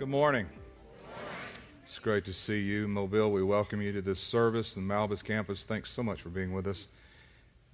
Good 0.00 0.08
morning. 0.08 0.48
It's 1.84 1.98
great 1.98 2.24
to 2.24 2.32
see 2.32 2.58
you, 2.58 2.88
Mobile. 2.88 3.30
We 3.30 3.42
welcome 3.42 3.82
you 3.82 3.92
to 3.92 4.00
this 4.00 4.18
service 4.18 4.74
in 4.78 4.88
Malbis 4.88 5.22
campus. 5.22 5.62
Thanks 5.62 5.90
so 5.90 6.02
much 6.02 6.22
for 6.22 6.30
being 6.30 6.54
with 6.54 6.66
us. 6.66 6.88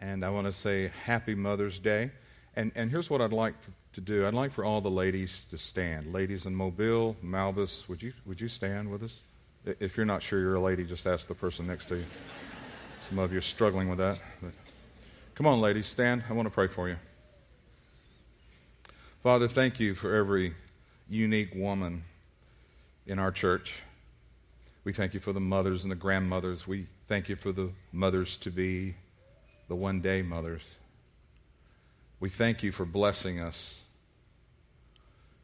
And 0.01 0.25
I 0.25 0.31
want 0.31 0.49
to 0.49 0.53
say 0.53 0.91
Happy 1.05 1.37
Mother's 1.37 1.79
Day. 1.79 2.11
And, 2.57 2.73
and 2.75 2.91
here's 2.91 3.09
what 3.09 3.21
I'd 3.21 3.33
like 3.33 3.55
to 3.93 4.01
do 4.01 4.27
I'd 4.27 4.35
like 4.35 4.51
for 4.51 4.65
all 4.65 4.81
the 4.81 4.91
ladies 4.91 5.47
to 5.51 5.57
stand. 5.57 6.13
Ladies 6.13 6.47
in 6.47 6.57
Mobile, 6.57 7.15
Malbis, 7.25 7.89
would 7.89 8.03
you, 8.03 8.13
would 8.25 8.41
you 8.41 8.49
stand 8.49 8.91
with 8.91 9.05
us? 9.05 9.23
If 9.65 9.97
you're 9.97 10.05
not 10.05 10.21
sure 10.21 10.41
you're 10.41 10.57
a 10.57 10.61
lady, 10.61 10.83
just 10.83 11.07
ask 11.07 11.29
the 11.29 11.35
person 11.37 11.69
next 11.69 11.87
to 11.91 11.95
you. 11.99 12.07
Some 13.03 13.21
of 13.21 13.31
you 13.31 13.39
are 13.39 13.41
struggling 13.41 13.89
with 13.89 13.99
that. 13.99 14.19
But 14.43 14.51
come 15.37 15.47
on, 15.47 15.61
ladies, 15.61 15.87
stand. 15.87 16.25
I 16.29 16.33
want 16.33 16.47
to 16.47 16.53
pray 16.53 16.67
for 16.67 16.89
you. 16.89 16.97
Father, 19.23 19.47
thank 19.47 19.79
you 19.79 19.95
for 19.95 20.13
every 20.13 20.55
unique 21.09 21.55
woman 21.55 22.03
in 23.07 23.19
our 23.19 23.31
church. 23.31 23.83
We 24.85 24.93
thank 24.93 25.15
you 25.15 25.21
for 25.21 25.33
the 25.33 25.41
mothers 25.41 25.83
and 25.83 25.91
the 25.91 25.97
grandmothers. 25.97 26.67
We 26.67 26.87
thank 27.09 27.29
you 27.29 27.37
for 27.37 27.53
the 27.53 27.71
mothers 27.93 28.37
to 28.39 28.51
be, 28.51 28.95
the 29.69 29.75
one 29.75 30.01
day 30.01 30.23
mothers. 30.23 30.63
We 32.21 32.29
thank 32.29 32.63
you 32.63 32.73
for 32.73 32.85
blessing 32.85 33.41
us. 33.41 33.81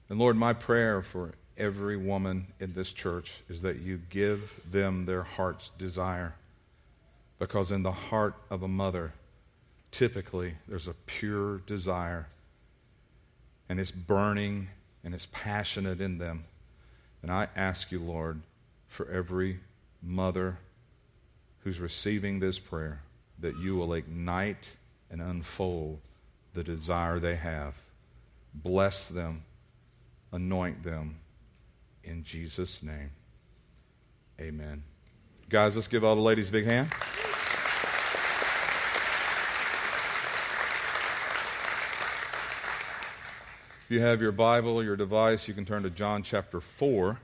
And 0.08 0.18
Lord, 0.18 0.36
my 0.36 0.52
prayer 0.52 1.02
for 1.02 1.32
every 1.56 1.96
woman 1.96 2.46
in 2.60 2.74
this 2.74 2.92
church 2.92 3.42
is 3.48 3.62
that 3.62 3.80
you 3.80 4.00
give 4.10 4.60
them 4.70 5.04
their 5.04 5.22
heart's 5.22 5.70
desire. 5.78 6.34
Because 7.38 7.70
in 7.70 7.82
the 7.82 7.92
heart 7.92 8.34
of 8.50 8.62
a 8.62 8.68
mother, 8.68 9.14
typically 9.90 10.54
there's 10.68 10.88
a 10.88 10.94
pure 11.06 11.58
desire, 11.58 12.28
and 13.68 13.80
it's 13.80 13.90
burning 13.90 14.68
and 15.04 15.14
it's 15.14 15.26
passionate 15.26 16.00
in 16.00 16.18
them. 16.18 16.44
And 17.22 17.30
I 17.30 17.48
ask 17.54 17.92
you, 17.92 18.00
Lord, 18.00 18.40
for 18.88 19.08
every 19.08 19.60
mother 20.02 20.58
who's 21.60 21.78
receiving 21.78 22.40
this 22.40 22.58
prayer, 22.58 23.02
that 23.38 23.56
you 23.56 23.76
will 23.76 23.94
ignite 23.94 24.68
and 25.10 25.22
unfold 25.22 26.00
the 26.54 26.64
desire 26.64 27.18
they 27.18 27.36
have. 27.36 27.74
Bless 28.54 29.08
them, 29.08 29.42
anoint 30.32 30.82
them. 30.82 31.16
In 32.04 32.24
Jesus' 32.24 32.82
name, 32.82 33.10
amen. 34.40 34.82
Guys, 35.48 35.76
let's 35.76 35.88
give 35.88 36.02
all 36.02 36.16
the 36.16 36.22
ladies 36.22 36.48
a 36.48 36.52
big 36.52 36.64
hand. 36.64 36.90
You 43.92 44.00
have 44.00 44.22
your 44.22 44.32
Bible 44.32 44.76
or 44.76 44.84
your 44.84 44.96
device, 44.96 45.46
you 45.46 45.52
can 45.52 45.66
turn 45.66 45.82
to 45.82 45.90
John 45.90 46.22
chapter 46.22 46.62
4. 46.62 47.20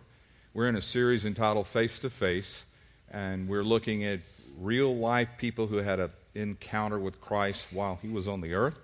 We're 0.53 0.69
in 0.69 0.77
a 0.77 0.83
series 0.83 1.25
entitled 1.25 1.67
Face 1.67 1.99
to 2.01 2.11
Face, 2.11 2.67
and 3.11 3.49
we're 3.49 3.63
looking 3.63 4.05
at 4.05 4.21
real 4.61 4.95
life 4.95 5.31
people 5.39 5.69
who 5.69 5.79
had 5.79 5.99
an 5.99 6.11
encounter 6.35 6.99
with 6.99 7.23
Christ 7.23 7.69
while 7.73 7.99
he 8.03 8.11
was 8.11 8.29
on 8.29 8.43
the 8.43 8.53
earth. 8.53 8.79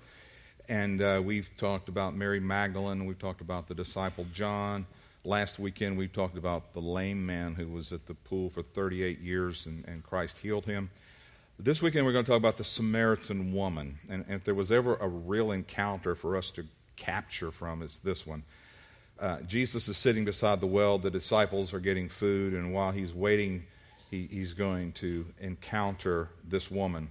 And 0.67 1.03
uh, 1.03 1.21
we've 1.23 1.55
talked 1.59 1.91
about 1.91 2.17
Mary 2.17 2.41
Magdalene, 2.41 3.05
we've 3.05 3.19
talked 3.19 3.43
about 3.43 3.69
the 3.69 3.75
disciple 3.75 4.27
John. 4.33 4.87
Last 5.23 5.59
weekend, 5.59 5.99
we 5.99 6.09
talked 6.09 6.39
about 6.39 6.73
the 6.73 6.81
lame 6.81 7.27
man 7.27 7.55
who 7.55 7.69
was 7.69 7.93
at 7.93 8.07
the 8.07 8.15
pool 8.15 8.49
for 8.49 8.63
38 8.63 9.21
years 9.21 9.67
and, 9.67 9.87
and 9.87 10.03
Christ 10.03 10.39
healed 10.39 10.65
him. 10.65 10.89
This 11.59 11.83
weekend, 11.83 12.07
we're 12.07 12.15
going 12.15 12.25
to 12.25 12.31
talk 12.31 12.39
about 12.39 12.57
the 12.57 12.65
Samaritan 12.65 13.53
woman. 13.53 13.99
And, 14.09 14.25
and 14.27 14.37
if 14.37 14.45
there 14.45 14.55
was 14.55 14.73
ever 14.73 14.97
a 14.97 15.07
real 15.07 15.53
encounter 15.53 16.15
for 16.15 16.39
us 16.39 16.51
to 16.53 16.65
capture 16.97 17.51
from 17.51 17.83
is 17.83 18.01
this 18.05 18.27
one. 18.27 18.43
Uh, 19.19 19.41
Jesus 19.43 19.89
is 19.89 19.97
sitting 19.97 20.25
beside 20.25 20.61
the 20.61 20.67
well. 20.67 20.99
The 20.99 21.11
disciples 21.11 21.73
are 21.73 21.81
getting 21.81 22.09
food, 22.09 22.53
and 22.53 22.73
while 22.73 22.91
he's 22.91 23.15
waiting, 23.15 23.65
he, 24.11 24.27
he's 24.31 24.53
going 24.53 24.93
to 24.93 25.27
encounter 25.41 26.29
this 26.47 26.71
woman. 26.71 27.11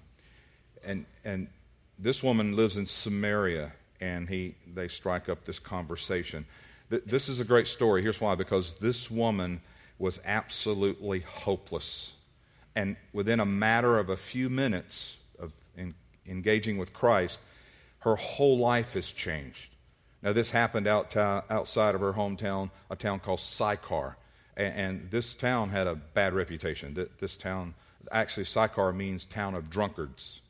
And, 0.85 1.05
and 1.23 1.47
this 1.97 2.22
woman 2.22 2.55
lives 2.55 2.75
in 2.75 2.85
Samaria, 2.85 3.72
and 4.01 4.27
he, 4.27 4.55
they 4.73 4.89
strike 4.89 5.29
up 5.29 5.45
this 5.45 5.59
conversation. 5.59 6.45
Th- 6.89 7.03
this 7.05 7.29
is 7.29 7.39
a 7.39 7.45
great 7.45 7.67
story. 7.67 8.01
Here's 8.01 8.19
why 8.19 8.35
because 8.35 8.75
this 8.75 9.09
woman 9.09 9.61
was 9.97 10.19
absolutely 10.25 11.22
hopeless. 11.22 12.16
And 12.75 12.97
within 13.13 13.39
a 13.39 13.45
matter 13.45 13.97
of 13.97 14.09
a 14.09 14.17
few 14.17 14.49
minutes 14.49 15.17
of 15.39 15.53
in, 15.77 15.93
engaging 16.27 16.77
with 16.77 16.93
Christ, 16.93 17.39
her 17.99 18.16
whole 18.16 18.57
life 18.57 18.93
has 18.93 19.11
changed. 19.11 19.72
Now, 20.23 20.31
this 20.31 20.51
happened 20.51 20.88
out 20.88 21.11
to, 21.11 21.44
outside 21.50 21.95
of 21.95 22.01
her 22.01 22.13
hometown, 22.13 22.72
a 22.89 22.95
town 22.95 23.19
called 23.19 23.41
Sychar. 23.41 24.16
And, 24.56 24.75
and, 24.75 25.11
this 25.11 25.35
town 25.35 25.69
had 25.69 25.85
a 25.85 25.95
bad 25.95 26.34
reputation. 26.34 27.09
This 27.19 27.35
town, 27.35 27.73
actually, 28.09 28.45
Sychar 28.45 28.94
means 28.94 29.25
town 29.25 29.53
of 29.53 29.69
drunkards. 29.69 30.41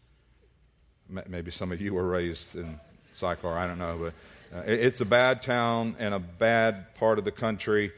Maybe 1.09 1.50
some 1.50 1.72
of 1.72 1.81
you 1.81 1.95
were 1.95 2.07
raised 2.07 2.56
in 2.56 2.79
Sychar, 3.13 3.57
I 3.57 3.66
don't 3.66 3.79
know. 3.79 4.11
But 4.51 4.59
uh, 4.59 4.63
it, 4.72 4.79
it's 4.79 5.01
a 5.01 5.06
bad 5.06 5.41
town 5.41 5.95
and 5.97 6.13
a 6.13 6.19
bad 6.19 6.94
part 6.95 7.17
of 7.17 7.25
the 7.25 7.31
country. 7.31 7.91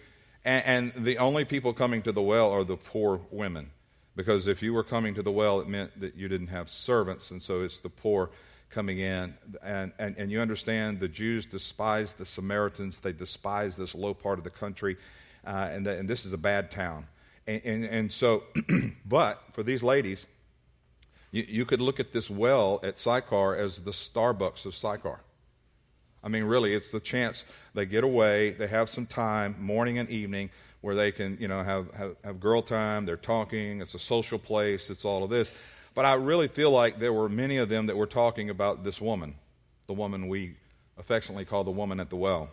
And, 0.46 0.94
and 0.96 1.06
the 1.06 1.18
only 1.18 1.44
people 1.44 1.74
coming 1.74 2.02
to 2.04 2.14
the 2.14 2.22
well 2.22 2.52
are 2.52 2.64
the 2.64 2.78
poor 2.78 3.20
women. 3.32 3.72
Because 4.16 4.48
if 4.48 4.64
you 4.64 4.74
were 4.74 4.84
coming 4.84 5.14
to 5.16 5.22
the 5.22 5.32
well, 5.32 5.60
it 5.60 5.68
meant 5.68 6.00
that 6.00 6.16
you 6.16 6.30
didn't 6.30 6.48
have 6.48 6.70
servants, 6.70 7.32
and 7.32 7.44
so 7.44 7.64
it's 7.64 7.78
the 7.80 7.90
poor 7.90 8.30
coming 8.76 9.00
in. 9.00 9.34
And, 9.64 9.94
and, 9.98 10.18
and 10.18 10.30
you 10.30 10.42
understand 10.42 11.00
the 11.00 11.08
Jews 11.08 11.46
despise 11.46 12.14
the 12.14 12.26
Samaritans, 12.26 13.00
they 13.00 13.14
despise 13.14 13.78
this 13.78 13.96
low 13.96 14.14
part 14.14 14.38
of 14.38 14.44
the 14.44 14.50
country, 14.50 14.98
uh, 15.48 15.70
and, 15.72 15.86
the, 15.86 15.98
and 15.98 16.10
this 16.10 16.26
is 16.26 16.34
a 16.34 16.38
bad 16.38 16.70
town. 16.70 17.08
And, 17.48 17.62
and, 17.64 17.86
and 17.86 18.12
so, 18.12 18.44
but 19.06 19.42
for 19.54 19.64
these 19.64 19.82
ladies, 19.82 20.28
you, 21.32 21.46
you 21.48 21.66
could 21.66 21.80
look 21.80 22.02
at 22.02 22.12
this 22.12 22.30
well 22.30 22.82
at 22.84 23.00
Sychar 23.00 23.56
as 23.56 23.80
the 23.80 23.92
Starbucks 23.92 24.66
of 24.66 24.76
Sychar. 24.76 25.22
I 26.22 26.28
mean, 26.28 26.44
really, 26.44 26.76
it's 26.76 26.92
the 26.92 27.00
chance 27.00 27.46
they 27.74 27.86
get 27.86 28.04
away, 28.04 28.52
they 28.52 28.68
have 28.68 28.90
some 28.90 29.06
time, 29.06 29.56
morning 29.58 30.00
and 30.00 30.10
evening, 30.10 30.50
where 30.82 30.96
they 30.96 31.14
can, 31.14 31.38
you 31.40 31.48
know, 31.48 31.64
have, 31.64 31.94
have, 31.94 32.16
have 32.26 32.40
girl 32.42 32.62
time, 32.62 33.06
they're 33.06 33.16
talking, 33.16 33.80
it's 33.80 33.96
a 33.96 34.00
social 34.00 34.38
place, 34.38 34.90
it's 34.90 35.06
all 35.06 35.24
of 35.24 35.30
this. 35.30 35.50
But 35.96 36.04
I 36.04 36.16
really 36.16 36.50
feel 36.50 36.72
like 36.72 37.00
there 37.00 37.14
were 37.14 37.30
many 37.30 37.58
of 37.58 37.70
them 37.70 37.88
that 37.88 37.96
were 37.96 38.06
talking 38.06 38.50
about 38.50 38.84
this 38.84 39.02
woman, 39.02 39.36
the 39.88 39.94
woman 39.94 40.28
we 40.28 40.58
affectionately 40.98 41.46
call 41.46 41.64
the 41.64 41.72
woman 41.72 42.02
at 42.02 42.10
the 42.10 42.18
well. 42.18 42.50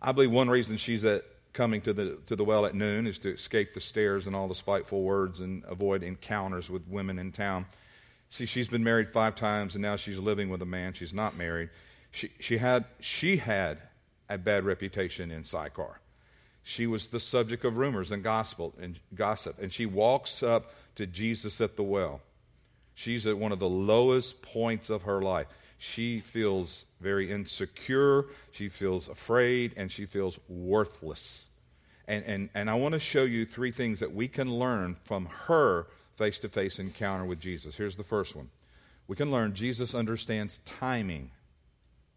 I 0.00 0.12
believe 0.12 0.30
one 0.30 0.48
reason 0.48 0.76
she's 0.76 1.04
at 1.04 1.22
coming 1.52 1.80
to 1.82 1.92
the, 1.92 2.18
to 2.26 2.36
the 2.36 2.44
well 2.44 2.64
at 2.64 2.74
noon 2.74 3.06
is 3.06 3.18
to 3.18 3.34
escape 3.34 3.74
the 3.74 3.80
stares 3.80 4.26
and 4.26 4.34
all 4.34 4.48
the 4.48 4.54
spiteful 4.54 5.02
words 5.02 5.40
and 5.40 5.64
avoid 5.66 6.02
encounters 6.02 6.70
with 6.70 6.86
women 6.88 7.18
in 7.18 7.32
town. 7.32 7.66
See, 8.30 8.46
she's 8.46 8.68
been 8.68 8.84
married 8.84 9.08
five 9.08 9.34
times 9.34 9.74
and 9.74 9.82
now 9.82 9.96
she's 9.96 10.18
living 10.18 10.48
with 10.48 10.62
a 10.62 10.66
man. 10.66 10.94
She's 10.94 11.12
not 11.12 11.36
married. 11.36 11.68
She, 12.12 12.30
she, 12.38 12.58
had, 12.58 12.84
she 13.00 13.38
had 13.38 13.78
a 14.28 14.38
bad 14.38 14.64
reputation 14.64 15.30
in 15.30 15.44
Sychar. 15.44 16.00
She 16.62 16.86
was 16.86 17.08
the 17.08 17.20
subject 17.20 17.64
of 17.64 17.76
rumors 17.76 18.12
and 18.12 18.22
gospel 18.22 18.72
and 18.80 19.00
gossip. 19.14 19.60
And 19.60 19.72
she 19.72 19.84
walks 19.84 20.44
up 20.44 20.72
to 20.94 21.06
Jesus 21.06 21.60
at 21.60 21.76
the 21.76 21.82
well. 21.82 22.20
She's 23.02 23.26
at 23.26 23.36
one 23.36 23.50
of 23.50 23.58
the 23.58 23.68
lowest 23.68 24.42
points 24.42 24.88
of 24.88 25.02
her 25.02 25.20
life. 25.20 25.48
She 25.76 26.20
feels 26.20 26.84
very 27.00 27.32
insecure, 27.32 28.26
she 28.52 28.68
feels 28.68 29.08
afraid, 29.08 29.72
and 29.76 29.90
she 29.90 30.06
feels 30.06 30.38
worthless. 30.48 31.46
And, 32.06 32.24
and, 32.24 32.48
and 32.54 32.70
I 32.70 32.74
want 32.74 32.94
to 32.94 33.00
show 33.00 33.24
you 33.24 33.44
three 33.44 33.72
things 33.72 33.98
that 33.98 34.14
we 34.14 34.28
can 34.28 34.54
learn 34.54 34.94
from 35.02 35.26
her 35.46 35.88
face 36.14 36.38
to 36.40 36.48
face 36.48 36.78
encounter 36.78 37.24
with 37.24 37.40
Jesus. 37.40 37.76
Here's 37.76 37.96
the 37.96 38.04
first 38.04 38.36
one 38.36 38.50
we 39.08 39.16
can 39.16 39.32
learn 39.32 39.52
Jesus 39.52 39.96
understands 39.96 40.58
timing, 40.58 41.32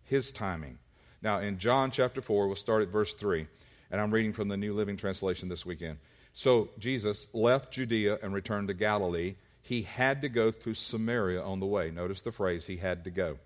his 0.04 0.32
timing. 0.32 0.78
Now, 1.20 1.40
in 1.40 1.58
John 1.58 1.90
chapter 1.90 2.22
4, 2.22 2.46
we'll 2.46 2.56
start 2.56 2.84
at 2.84 2.90
verse 2.90 3.16
3, 3.16 3.48
and 3.90 4.00
I'm 4.00 4.12
reading 4.12 4.34
from 4.34 4.50
the 4.50 4.58
New 4.58 4.76
Living 4.76 4.98
Translation 4.98 5.50
this 5.50 5.66
weekend. 5.66 5.98
So 6.36 6.70
Jesus 6.78 7.34
left 7.34 7.74
Judea 7.74 8.20
and 8.22 8.36
returned 8.36 8.68
to 8.68 8.76
Galilee 8.76 9.38
he 9.66 9.82
had 9.82 10.22
to 10.22 10.30
go 10.30 10.52
through 10.52 10.76
Samaria 10.76 11.42
on 11.42 11.60
the 11.60 11.66
way. 11.66 11.90
Notice 11.90 12.22
the 12.22 12.32
phrase, 12.32 12.68
he 12.68 12.78
had 12.78 13.04
to 13.06 13.10
go. 13.10 13.40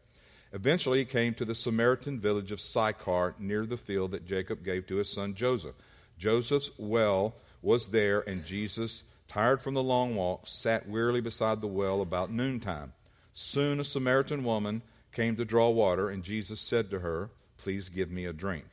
Eventually, 0.51 0.99
he 0.99 1.05
came 1.05 1.33
to 1.35 1.45
the 1.45 1.55
Samaritan 1.55 2.19
village 2.19 2.51
of 2.51 2.59
Sychar 2.59 3.35
near 3.39 3.65
the 3.65 3.77
field 3.77 4.11
that 4.11 4.27
Jacob 4.27 4.65
gave 4.65 4.85
to 4.87 4.97
his 4.97 5.09
son 5.09 5.33
Joseph. 5.33 5.75
Joseph's 6.17 6.71
well 6.77 7.35
was 7.61 7.91
there, 7.91 8.19
and 8.27 8.45
Jesus, 8.45 9.03
tired 9.29 9.61
from 9.61 9.75
the 9.75 9.81
long 9.81 10.13
walk, 10.13 10.45
sat 10.45 10.89
wearily 10.89 11.21
beside 11.21 11.61
the 11.61 11.67
well 11.67 12.01
about 12.01 12.29
noontime. 12.29 12.91
Soon 13.33 13.79
a 13.79 13.85
Samaritan 13.85 14.43
woman 14.43 14.81
came 15.13 15.37
to 15.37 15.45
draw 15.45 15.69
water, 15.69 16.09
and 16.09 16.21
Jesus 16.21 16.59
said 16.59 16.89
to 16.89 16.99
her, 16.99 17.29
Please 17.55 17.87
give 17.87 18.11
me 18.11 18.25
a 18.25 18.33
drink. 18.33 18.65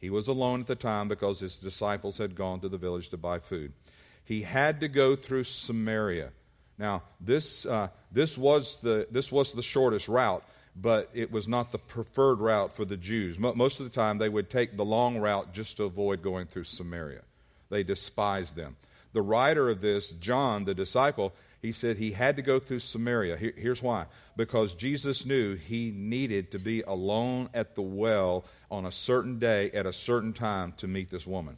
He 0.00 0.08
was 0.08 0.26
alone 0.26 0.60
at 0.60 0.68
the 0.68 0.74
time 0.74 1.08
because 1.08 1.40
his 1.40 1.58
disciples 1.58 2.16
had 2.16 2.34
gone 2.34 2.60
to 2.60 2.68
the 2.70 2.78
village 2.78 3.10
to 3.10 3.18
buy 3.18 3.40
food. 3.40 3.74
He 4.24 4.40
had 4.40 4.80
to 4.80 4.88
go 4.88 5.16
through 5.16 5.44
Samaria. 5.44 6.30
Now, 6.78 7.02
this, 7.20 7.66
uh, 7.66 7.88
this, 8.10 8.36
was 8.36 8.80
the, 8.80 9.06
this 9.10 9.30
was 9.30 9.52
the 9.52 9.62
shortest 9.62 10.08
route, 10.08 10.42
but 10.74 11.08
it 11.14 11.30
was 11.30 11.46
not 11.46 11.72
the 11.72 11.78
preferred 11.78 12.40
route 12.40 12.72
for 12.72 12.84
the 12.84 12.96
Jews. 12.96 13.38
Most 13.38 13.80
of 13.80 13.86
the 13.86 13.94
time, 13.94 14.18
they 14.18 14.28
would 14.28 14.50
take 14.50 14.76
the 14.76 14.84
long 14.84 15.18
route 15.18 15.52
just 15.52 15.76
to 15.76 15.84
avoid 15.84 16.22
going 16.22 16.46
through 16.46 16.64
Samaria. 16.64 17.22
They 17.70 17.82
despised 17.84 18.56
them. 18.56 18.76
The 19.12 19.22
writer 19.22 19.70
of 19.70 19.80
this, 19.80 20.10
John, 20.10 20.64
the 20.64 20.74
disciple, 20.74 21.32
he 21.62 21.72
said 21.72 21.96
he 21.96 22.10
had 22.10 22.36
to 22.36 22.42
go 22.42 22.58
through 22.58 22.80
Samaria. 22.80 23.36
here's 23.36 23.82
why 23.82 24.06
because 24.36 24.74
Jesus 24.74 25.24
knew 25.24 25.54
he 25.54 25.92
needed 25.94 26.50
to 26.50 26.58
be 26.58 26.82
alone 26.82 27.48
at 27.54 27.74
the 27.74 27.82
well 27.82 28.44
on 28.70 28.84
a 28.84 28.92
certain 28.92 29.38
day 29.38 29.70
at 29.70 29.86
a 29.86 29.92
certain 29.92 30.34
time 30.34 30.72
to 30.72 30.86
meet 30.86 31.10
this 31.10 31.26
woman. 31.26 31.56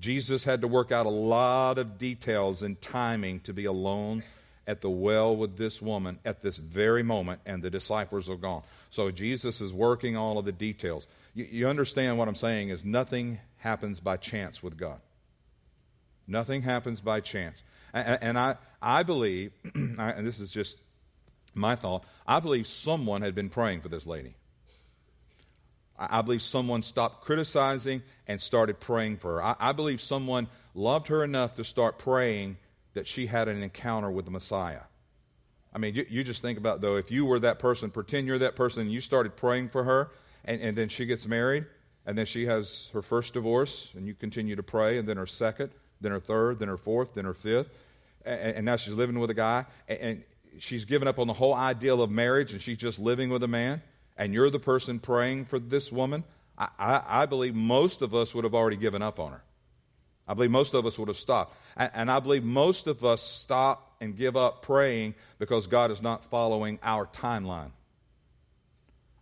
Jesus 0.00 0.44
had 0.44 0.62
to 0.62 0.68
work 0.68 0.90
out 0.90 1.06
a 1.06 1.10
lot 1.10 1.78
of 1.78 1.98
details 1.98 2.62
and 2.62 2.80
timing 2.80 3.40
to 3.40 3.52
be 3.52 3.66
alone 3.66 4.22
at 4.66 4.80
the 4.80 4.90
well 4.90 5.36
with 5.36 5.56
this 5.56 5.82
woman 5.82 6.18
at 6.24 6.40
this 6.40 6.56
very 6.56 7.02
moment, 7.02 7.40
and 7.44 7.62
the 7.62 7.70
disciples 7.70 8.30
are 8.30 8.36
gone. 8.36 8.62
So 8.90 9.10
Jesus 9.10 9.60
is 9.60 9.72
working 9.72 10.16
all 10.16 10.38
of 10.38 10.44
the 10.44 10.52
details. 10.52 11.06
You, 11.34 11.46
you 11.50 11.68
understand 11.68 12.18
what 12.18 12.28
I'm 12.28 12.34
saying 12.34 12.70
is 12.70 12.84
nothing 12.84 13.40
happens 13.58 14.00
by 14.00 14.16
chance 14.16 14.62
with 14.62 14.76
God. 14.76 15.00
Nothing 16.26 16.62
happens 16.62 17.00
by 17.00 17.20
chance. 17.20 17.62
And, 17.92 18.18
and 18.22 18.38
I, 18.38 18.56
I 18.80 19.02
believe, 19.02 19.52
and 19.74 20.26
this 20.26 20.40
is 20.40 20.52
just 20.52 20.78
my 21.54 21.74
thought, 21.74 22.04
I 22.26 22.40
believe 22.40 22.66
someone 22.66 23.22
had 23.22 23.34
been 23.34 23.48
praying 23.48 23.80
for 23.80 23.88
this 23.88 24.06
lady. 24.06 24.34
I, 26.00 26.22
believe 26.22 26.40
someone 26.40 26.82
stopped 26.82 27.24
criticizing 27.24 28.02
and 28.26 28.40
started 28.40 28.80
praying 28.80 29.18
for 29.18 29.34
her. 29.34 29.42
I, 29.42 29.56
I 29.60 29.72
believe 29.72 30.00
someone 30.00 30.46
loved 30.74 31.08
her 31.08 31.22
enough 31.22 31.54
to 31.54 31.64
start 31.64 31.98
praying 31.98 32.56
that 32.94 33.06
she 33.06 33.26
had 33.26 33.48
an 33.48 33.62
encounter 33.62 34.10
with 34.10 34.24
the 34.24 34.30
Messiah. 34.30 34.82
I 35.74 35.78
mean, 35.78 35.94
you, 35.94 36.06
you, 36.08 36.24
just 36.24 36.42
think 36.42 36.58
about, 36.58 36.80
though, 36.80 36.96
if 36.96 37.10
you 37.10 37.26
were 37.26 37.38
that 37.40 37.58
person, 37.58 37.90
pretend 37.90 38.26
you're 38.26 38.38
that 38.38 38.56
person, 38.56 38.82
and 38.82 38.90
you 38.90 39.00
started 39.00 39.36
praying 39.36 39.68
for 39.68 39.84
her, 39.84 40.10
and, 40.44 40.60
and 40.60 40.76
then 40.76 40.88
she 40.88 41.06
gets 41.06 41.28
married, 41.28 41.66
and 42.06 42.18
then 42.18 42.26
she 42.26 42.46
has 42.46 42.90
her 42.92 43.02
first 43.02 43.34
divorce, 43.34 43.92
and 43.94 44.06
you 44.06 44.14
continue 44.14 44.56
to 44.56 44.62
pray, 44.62 44.98
and 44.98 45.08
then 45.08 45.16
her 45.16 45.26
second, 45.26 45.70
then 46.00 46.12
her 46.12 46.20
third, 46.20 46.58
then 46.58 46.68
her 46.68 46.76
fourth, 46.76 47.14
then 47.14 47.24
her 47.24 47.34
fifth, 47.34 47.70
and, 48.24 48.56
and 48.56 48.66
now 48.66 48.76
she's 48.76 48.94
living 48.94 49.20
with 49.20 49.30
a 49.30 49.34
guy, 49.34 49.64
and, 49.86 49.98
and 50.00 50.22
she's 50.58 50.84
given 50.84 51.06
up 51.06 51.18
on 51.18 51.28
the 51.28 51.34
whole 51.34 51.54
ideal 51.54 52.02
of 52.02 52.10
marriage, 52.10 52.52
and 52.52 52.60
she's 52.60 52.78
just 52.78 52.98
living 52.98 53.30
with 53.30 53.44
a 53.44 53.48
man, 53.48 53.80
and 54.20 54.34
you're 54.34 54.50
the 54.50 54.58
person 54.58 54.98
praying 54.98 55.46
for 55.46 55.58
this 55.58 55.90
woman. 55.90 56.24
I, 56.58 56.68
I, 56.78 57.02
I 57.22 57.26
believe 57.26 57.54
most 57.54 58.02
of 58.02 58.14
us 58.14 58.34
would 58.34 58.44
have 58.44 58.54
already 58.54 58.76
given 58.76 59.00
up 59.00 59.18
on 59.18 59.32
her. 59.32 59.42
I 60.28 60.34
believe 60.34 60.50
most 60.50 60.74
of 60.74 60.84
us 60.84 60.98
would 60.98 61.08
have 61.08 61.16
stopped. 61.16 61.56
And 61.74 62.10
I 62.10 62.20
believe 62.20 62.44
most 62.44 62.86
of 62.86 63.02
us 63.02 63.22
stop 63.22 63.94
and 63.98 64.14
give 64.14 64.36
up 64.36 64.60
praying 64.60 65.14
because 65.38 65.66
God 65.66 65.90
is 65.90 66.02
not 66.02 66.22
following 66.22 66.78
our 66.82 67.06
timeline. 67.06 67.70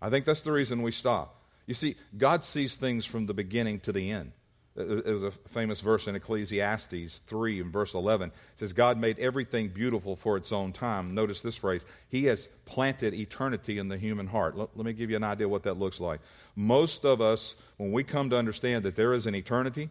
I 0.03 0.11
think 0.11 0.25
that's 0.25 0.43
the 0.43 0.53
reason 0.53 0.83
we 0.83 0.91
stop. 0.91 1.37
You 1.67 1.75
see, 1.75 1.95
God 2.17 2.43
sees 2.43 2.75
things 2.75 3.07
from 3.07 3.27
the 3.27 3.35
beginning 3.35 3.79
to 3.81 3.93
the 3.93 4.11
end. 4.11 4.33
There's 4.79 5.25
a 5.25 5.33
famous 5.33 5.81
verse 5.81 6.07
in 6.07 6.15
Ecclesiastes 6.15 7.19
3 7.19 7.61
and 7.61 7.73
verse 7.73 7.95
11. 7.95 8.29
It 8.29 8.35
says, 8.61 8.73
God 8.73 8.97
made 8.97 9.19
everything 9.19 9.71
beautiful 9.71 10.15
for 10.15 10.37
its 10.37 10.53
own 10.53 10.71
time. 10.71 11.17
Notice 11.17 11.41
this 11.41 11.57
phrase 11.57 11.85
He 12.09 12.27
has 12.27 12.47
planted 12.65 13.13
eternity 13.13 13.79
in 13.79 13.89
the 13.89 13.99
human 13.99 14.29
heart. 14.29 14.57
Let, 14.57 14.77
let 14.77 14.87
me 14.87 14.93
give 14.93 15.11
you 15.11 15.17
an 15.17 15.25
idea 15.25 15.49
what 15.49 15.65
that 15.65 15.81
looks 15.81 15.99
like. 15.99 16.21
Most 16.55 17.05
of 17.05 17.21
us, 17.21 17.57
when 17.77 17.91
we 17.91 18.05
come 18.05 18.31
to 18.31 18.37
understand 18.37 18.85
that 18.85 18.95
there 18.95 19.13
is 19.13 19.27
an 19.27 19.35
eternity, 19.35 19.91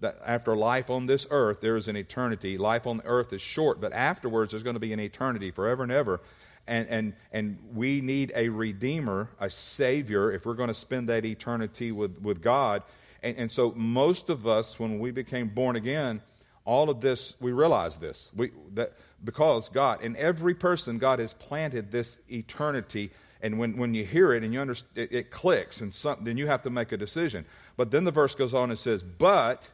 that 0.00 0.18
after 0.26 0.54
life 0.54 0.90
on 0.90 1.06
this 1.06 1.26
earth, 1.30 1.62
there 1.62 1.76
is 1.76 1.88
an 1.88 1.96
eternity. 1.96 2.58
Life 2.58 2.86
on 2.86 3.00
earth 3.06 3.32
is 3.32 3.40
short, 3.40 3.80
but 3.80 3.94
afterwards 3.94 4.50
there's 4.50 4.62
going 4.62 4.74
to 4.74 4.80
be 4.80 4.92
an 4.92 5.00
eternity 5.00 5.50
forever 5.50 5.82
and 5.82 5.92
ever. 5.92 6.20
And, 6.66 6.86
and, 6.88 7.14
and 7.32 7.58
we 7.72 8.02
need 8.02 8.32
a 8.34 8.50
redeemer, 8.50 9.30
a 9.40 9.48
savior, 9.48 10.30
if 10.30 10.44
we're 10.44 10.54
going 10.54 10.68
to 10.68 10.74
spend 10.74 11.08
that 11.08 11.24
eternity 11.24 11.90
with, 11.90 12.20
with 12.20 12.42
God. 12.42 12.82
And, 13.26 13.36
and 13.38 13.52
so 13.52 13.72
most 13.74 14.30
of 14.30 14.46
us, 14.46 14.78
when 14.78 15.00
we 15.00 15.10
became 15.10 15.48
born 15.48 15.74
again, 15.74 16.22
all 16.64 16.90
of 16.90 17.00
this, 17.00 17.34
we 17.40 17.50
realize 17.50 17.96
this. 17.96 18.30
We, 18.36 18.52
that, 18.74 18.92
because 19.24 19.68
God, 19.68 20.00
in 20.00 20.14
every 20.16 20.54
person, 20.54 20.98
God 20.98 21.18
has 21.18 21.34
planted 21.34 21.90
this 21.90 22.20
eternity 22.30 23.10
and 23.42 23.58
when, 23.58 23.76
when 23.76 23.94
you 23.94 24.04
hear 24.04 24.32
it 24.32 24.42
and 24.42 24.52
you 24.52 24.60
understand, 24.60 24.96
it, 24.96 25.12
it 25.12 25.30
clicks, 25.30 25.80
and 25.80 25.92
some, 25.94 26.18
then 26.22 26.36
you 26.36 26.46
have 26.46 26.62
to 26.62 26.70
make 26.70 26.90
a 26.92 26.96
decision. 26.96 27.44
But 27.76 27.90
then 27.90 28.04
the 28.04 28.10
verse 28.10 28.34
goes 28.34 28.54
on 28.54 28.70
and 28.70 28.78
says, 28.78 29.02
But 29.02 29.70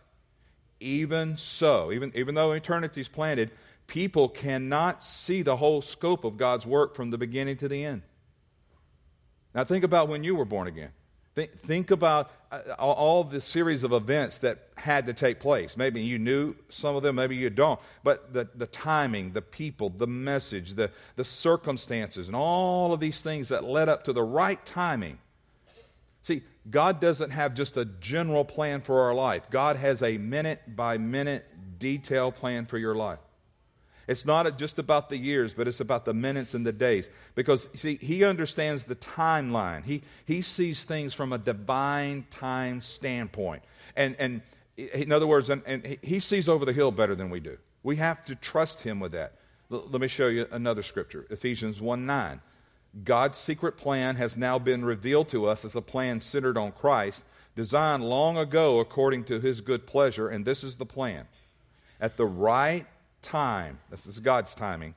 even 0.81 1.37
so, 1.37 1.93
even, 1.93 2.11
even 2.15 2.35
though 2.35 2.53
eternity 2.53 3.01
is 3.01 3.09
planted, 3.09 3.51
people 3.87 4.29
cannot 4.29 5.05
see 5.05 5.43
the 5.43 5.57
whole 5.57 5.81
scope 5.81 6.25
of 6.25 6.37
God's 6.37 6.67
work 6.67 6.97
from 6.97 7.11
the 7.11 7.19
beginning 7.19 7.57
to 7.59 7.69
the 7.69 7.85
end. 7.85 8.03
Now, 9.55 9.65
think 9.65 9.85
about 9.85 10.09
when 10.09 10.25
you 10.25 10.35
were 10.35 10.45
born 10.47 10.67
again. 10.67 10.91
Think, 11.35 11.53
think 11.53 11.91
about 11.91 12.31
uh, 12.51 12.61
all 12.79 13.25
the 13.25 13.41
series 13.41 13.85
of 13.85 13.93
events 13.93 14.39
that 14.39 14.59
had 14.77 15.07
to 15.07 15.15
take 15.15 15.41
place. 15.41 15.79
Maybe 15.79 16.03
you 16.03 16.19
knew 16.19 16.55
some 16.69 16.95
of 16.95 17.03
them, 17.03 17.17
maybe 17.17 17.37
you 17.37 17.49
don't. 17.49 17.81
But 18.05 18.35
the, 18.35 18.49
the 18.55 18.67
timing, 18.67 19.33
the 19.33 19.41
people, 19.41 19.89
the 19.89 20.07
message, 20.07 20.75
the, 20.75 20.91
the 21.17 21.25
circumstances, 21.25 22.27
and 22.27 22.37
all 22.37 22.93
of 22.93 23.01
these 23.01 23.23
things 23.23 23.49
that 23.49 23.65
led 23.65 23.89
up 23.89 24.05
to 24.05 24.13
the 24.13 24.23
right 24.23 24.65
timing. 24.67 25.19
See, 26.23 26.43
God 26.71 27.01
doesn't 27.01 27.31
have 27.31 27.55
just 27.55 27.79
a 27.79 27.87
general 27.87 28.45
plan 28.45 28.83
for 28.83 29.01
our 29.01 29.15
life, 29.15 29.49
God 29.49 29.77
has 29.77 30.03
a 30.03 30.19
minute 30.19 30.77
by 30.77 30.99
minute 30.99 31.47
detail 31.79 32.31
plan 32.31 32.67
for 32.67 32.77
your 32.77 32.95
life. 32.95 33.19
It's 34.09 34.27
not 34.27 34.59
just 34.59 34.79
about 34.79 35.09
the 35.09 35.17
years, 35.17 35.55
but 35.55 35.69
it's 35.69 35.81
about 35.81 36.05
the 36.05 36.15
minutes 36.15 36.55
and 36.55 36.67
the 36.67 36.73
days. 36.73 37.09
Because, 37.35 37.69
see, 37.75 37.97
he 37.97 38.25
understands 38.25 38.85
the 38.85 38.97
timeline. 38.97 39.85
He, 39.85 40.03
he 40.27 40.43
sees 40.43 40.85
things 40.85 41.15
from 41.15 41.33
a 41.33 41.39
divine 41.39 42.27
time 42.31 42.81
standpoint. 42.81 43.63
And, 43.97 44.17
and 44.19 44.43
in 44.77 45.13
other 45.13 45.27
words, 45.27 45.51
and, 45.51 45.63
and 45.67 45.99
he 46.03 46.21
sees 46.21 46.49
over 46.49 46.65
the 46.65 46.73
hill 46.73 46.91
better 46.91 47.15
than 47.15 47.31
we 47.31 47.41
do. 47.41 47.59
We 47.83 47.97
have 47.97 48.25
to 48.27 48.35
trust 48.35 48.83
him 48.83 49.01
with 49.01 49.13
that. 49.13 49.35
Let 49.69 50.01
me 50.01 50.09
show 50.09 50.29
you 50.29 50.47
another 50.51 50.83
scripture 50.83 51.27
Ephesians 51.31 51.81
1 51.81 52.05
9. 52.05 52.41
God's 53.05 53.39
secret 53.39 53.79
plan 53.79 54.17
has 54.17 54.37
now 54.37 54.59
been 54.59 54.85
revealed 54.85 55.29
to 55.29 55.47
us 55.47 55.65
as 55.65 55.75
a 55.75 55.81
plan 55.81 56.21
centered 56.21 56.59
on 56.59 56.73
Christ, 56.73 57.25
designed 57.57 58.05
long 58.05 58.37
ago 58.37 58.81
according 58.81 59.25
to 59.25 59.41
his 59.41 59.63
good 59.63 59.87
pleasure, 59.87 60.29
and 60.29 60.45
this 60.45 60.63
is 60.63 60.77
the 60.77 60.85
plan. 60.85 61.27
At 62.01 62.19
the 62.19 62.27
right 62.27 62.87
time, 63.23 63.79
this 63.91 64.07
is 64.07 64.21
God's 64.21 64.55
timing, 64.55 64.95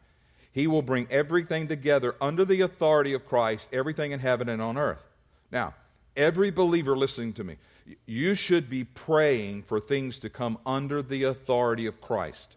he 0.52 0.68
will 0.68 0.82
bring 0.82 1.08
everything 1.10 1.68
together 1.68 2.16
under 2.22 2.46
the 2.46 2.62
authority 2.62 3.14
of 3.14 3.26
Christ, 3.26 3.70
everything 3.74 4.12
in 4.12 4.22
heaven 4.22 4.50
and 4.50 4.62
on 4.62 4.78
earth. 4.78 5.04
Now, 5.52 5.76
every 6.16 6.50
believer 6.50 6.96
listening 6.96 7.34
to 7.34 7.44
me, 7.44 7.58
you 8.06 8.36
should 8.36 8.70
be 8.70 8.84
praying 8.84 9.64
for 9.64 9.80
things 9.80 10.20
to 10.20 10.30
come 10.30 10.58
under 10.66 11.02
the 11.02 11.24
authority 11.24 11.86
of 11.86 12.02
Christ. 12.02 12.56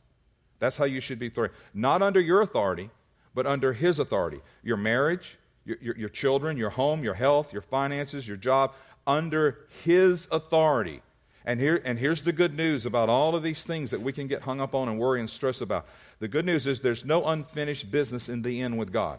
That's 0.58 0.76
how 0.76 0.84
you 0.84 1.00
should 1.00 1.18
be 1.18 1.30
praying. 1.30 1.52
Not 1.74 2.02
under 2.02 2.20
your 2.20 2.40
authority, 2.40 2.90
but 3.34 3.46
under 3.46 3.72
His 3.72 3.98
authority. 3.98 4.40
Your 4.62 4.76
marriage, 4.76 5.38
your, 5.64 5.76
your, 5.80 5.96
your, 5.96 6.08
children, 6.08 6.56
your 6.56 6.70
home, 6.70 7.04
your 7.04 7.14
health, 7.14 7.52
your 7.52 7.62
finances, 7.62 8.26
your 8.26 8.36
job, 8.36 8.74
under 9.06 9.58
His 9.84 10.28
authority. 10.32 11.02
And, 11.48 11.58
here, 11.58 11.80
and 11.82 11.98
here's 11.98 12.20
the 12.20 12.32
good 12.34 12.54
news 12.54 12.84
about 12.84 13.08
all 13.08 13.34
of 13.34 13.42
these 13.42 13.64
things 13.64 13.90
that 13.92 14.02
we 14.02 14.12
can 14.12 14.26
get 14.26 14.42
hung 14.42 14.60
up 14.60 14.74
on 14.74 14.86
and 14.86 14.98
worry 14.98 15.18
and 15.18 15.30
stress 15.30 15.62
about. 15.62 15.86
The 16.18 16.28
good 16.28 16.44
news 16.44 16.66
is 16.66 16.82
there's 16.82 17.06
no 17.06 17.24
unfinished 17.24 17.90
business 17.90 18.28
in 18.28 18.42
the 18.42 18.60
end 18.60 18.76
with 18.76 18.92
God. 18.92 19.18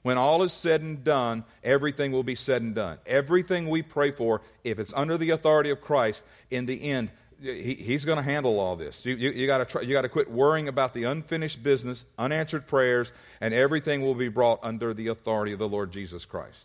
When 0.00 0.16
all 0.16 0.42
is 0.44 0.54
said 0.54 0.80
and 0.80 1.04
done, 1.04 1.44
everything 1.62 2.10
will 2.10 2.22
be 2.22 2.36
said 2.36 2.62
and 2.62 2.74
done. 2.74 2.96
Everything 3.04 3.68
we 3.68 3.82
pray 3.82 4.12
for, 4.12 4.40
if 4.64 4.78
it's 4.78 4.94
under 4.94 5.18
the 5.18 5.28
authority 5.28 5.68
of 5.68 5.82
Christ, 5.82 6.24
in 6.50 6.64
the 6.64 6.90
end, 6.90 7.10
he, 7.38 7.74
he's 7.74 8.06
going 8.06 8.16
to 8.16 8.24
handle 8.24 8.58
all 8.58 8.74
this. 8.74 9.04
You, 9.04 9.14
you, 9.16 9.32
you 9.32 9.46
got 9.46 9.68
to 9.68 10.08
quit 10.08 10.30
worrying 10.30 10.68
about 10.68 10.94
the 10.94 11.04
unfinished 11.04 11.62
business, 11.62 12.06
unanswered 12.18 12.66
prayers, 12.66 13.12
and 13.42 13.52
everything 13.52 14.00
will 14.00 14.14
be 14.14 14.28
brought 14.28 14.58
under 14.62 14.94
the 14.94 15.08
authority 15.08 15.52
of 15.52 15.58
the 15.58 15.68
Lord 15.68 15.92
Jesus 15.92 16.24
Christ. 16.24 16.64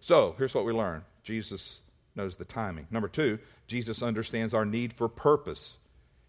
So 0.00 0.36
here's 0.38 0.54
what 0.54 0.64
we 0.64 0.72
learn 0.72 1.04
Jesus 1.24 1.80
knows 2.14 2.36
the 2.36 2.44
timing. 2.44 2.86
Number 2.90 3.08
two, 3.08 3.38
Jesus 3.70 4.02
understands 4.02 4.52
our 4.52 4.64
need 4.64 4.92
for 4.92 5.08
purpose. 5.08 5.76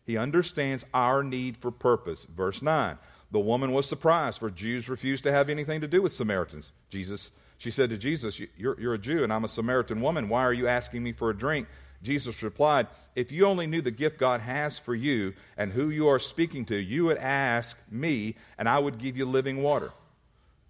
He 0.06 0.16
understands 0.16 0.86
our 0.94 1.24
need 1.24 1.58
for 1.58 1.72
purpose. 1.72 2.26
Verse 2.26 2.62
9 2.62 3.00
The 3.32 3.40
woman 3.40 3.72
was 3.72 3.90
surprised, 3.90 4.38
for 4.38 4.52
Jews 4.52 4.88
refused 4.88 5.24
to 5.24 5.32
have 5.32 5.50
anything 5.50 5.82
to 5.82 5.88
do 5.88 6.04
with 6.04 6.12
Samaritans. 6.12 6.72
Jesus, 6.92 7.32
she 7.58 7.72
said 7.72 7.90
to 7.90 7.98
Jesus, 7.98 8.40
you're, 8.56 8.80
you're 8.80 8.94
a 8.94 9.00
Jew 9.00 9.24
and 9.24 9.34
I'm 9.34 9.44
a 9.44 9.50
Samaritan 9.50 10.02
woman. 10.02 10.30
Why 10.30 10.44
are 10.44 10.54
you 10.54 10.68
asking 10.68 11.02
me 11.02 11.14
for 11.14 11.32
a 11.32 11.36
drink? 11.36 11.68
Jesus 12.04 12.44
replied, 12.44 12.86
If 13.16 13.32
you 13.32 13.48
only 13.48 13.66
knew 13.66 13.82
the 13.82 13.90
gift 13.90 14.20
God 14.20 14.42
has 14.42 14.78
for 14.78 14.94
you 14.94 15.34
and 15.58 15.72
who 15.72 15.90
you 15.90 16.10
are 16.10 16.20
speaking 16.20 16.64
to, 16.66 16.76
you 16.76 17.06
would 17.06 17.18
ask 17.18 17.76
me, 17.90 18.36
and 18.60 18.70
I 18.70 18.78
would 18.78 19.00
give 19.00 19.18
you 19.18 19.26
living 19.26 19.64
water. 19.64 19.92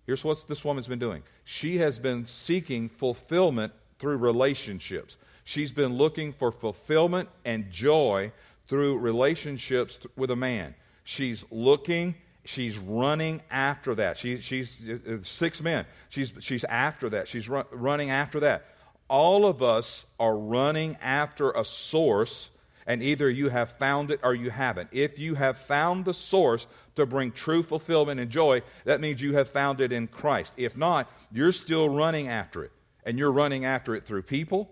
Here's 0.05 0.23
what 0.23 0.47
this 0.47 0.63
woman's 0.63 0.87
been 0.87 0.99
doing 0.99 1.23
she 1.43 1.79
has 1.79 1.99
been 1.99 2.25
seeking 2.27 2.87
fulfillment 2.87 3.73
through 3.99 4.17
relationships. 4.17 5.17
She's 5.43 5.71
been 5.71 5.93
looking 5.93 6.33
for 6.33 6.51
fulfillment 6.51 7.29
and 7.43 7.71
joy 7.71 8.31
through 8.67 8.99
relationships 8.99 9.99
with 10.15 10.31
a 10.31 10.35
man. 10.35 10.75
She's 11.03 11.45
looking 11.51 12.15
She's 12.43 12.77
running 12.77 13.41
after 13.51 13.93
that. 13.95 14.17
She, 14.17 14.39
she's 14.39 14.81
uh, 14.87 15.19
six 15.23 15.61
men. 15.61 15.85
She's, 16.09 16.33
she's 16.39 16.63
after 16.63 17.09
that. 17.09 17.27
She's 17.27 17.47
run, 17.47 17.65
running 17.71 18.09
after 18.09 18.39
that. 18.39 18.65
All 19.07 19.45
of 19.45 19.61
us 19.61 20.05
are 20.19 20.37
running 20.37 20.97
after 21.01 21.51
a 21.51 21.63
source, 21.63 22.49
and 22.87 23.03
either 23.03 23.29
you 23.29 23.49
have 23.49 23.77
found 23.77 24.09
it 24.09 24.21
or 24.23 24.33
you 24.33 24.49
haven't. 24.49 24.89
If 24.91 25.19
you 25.19 25.35
have 25.35 25.57
found 25.57 26.05
the 26.05 26.13
source 26.13 26.65
to 26.95 27.05
bring 27.05 27.31
true 27.31 27.61
fulfillment 27.61 28.19
and 28.19 28.31
joy, 28.31 28.63
that 28.85 29.01
means 29.01 29.21
you 29.21 29.35
have 29.35 29.49
found 29.49 29.79
it 29.79 29.91
in 29.91 30.07
Christ. 30.07 30.55
If 30.57 30.75
not, 30.75 31.11
you're 31.31 31.51
still 31.51 31.89
running 31.89 32.27
after 32.27 32.63
it. 32.63 32.71
And 33.03 33.19
you're 33.19 33.31
running 33.31 33.65
after 33.65 33.95
it 33.95 34.05
through 34.05 34.23
people, 34.23 34.71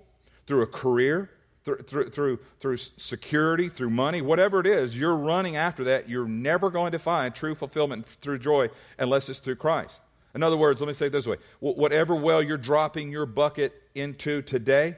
through 0.49 0.63
a 0.63 0.67
career, 0.67 1.29
through, 1.63 2.09
through, 2.09 2.39
through, 2.59 2.77
security, 2.77 3.69
through 3.69 3.91
money, 3.91 4.19
whatever 4.19 4.59
it 4.59 4.65
is, 4.65 4.99
you're 4.99 5.15
running 5.15 5.55
after 5.55 5.83
that. 5.83 6.09
You're 6.09 6.27
never 6.27 6.71
going 6.71 6.91
to 6.93 6.97
find 6.97 7.35
true 7.35 7.53
fulfillment 7.53 8.07
through 8.07 8.39
joy 8.39 8.69
unless 8.97 9.29
it's 9.29 9.37
through 9.37 9.57
Christ. 9.57 10.01
In 10.33 10.41
other 10.41 10.57
words, 10.57 10.81
let 10.81 10.87
me 10.87 10.93
say 10.93 11.05
it 11.05 11.11
this 11.11 11.27
way 11.27 11.35
whatever 11.59 12.15
well 12.15 12.41
you're 12.41 12.57
dropping 12.57 13.11
your 13.11 13.27
bucket 13.27 13.79
into 13.93 14.41
today, 14.41 14.95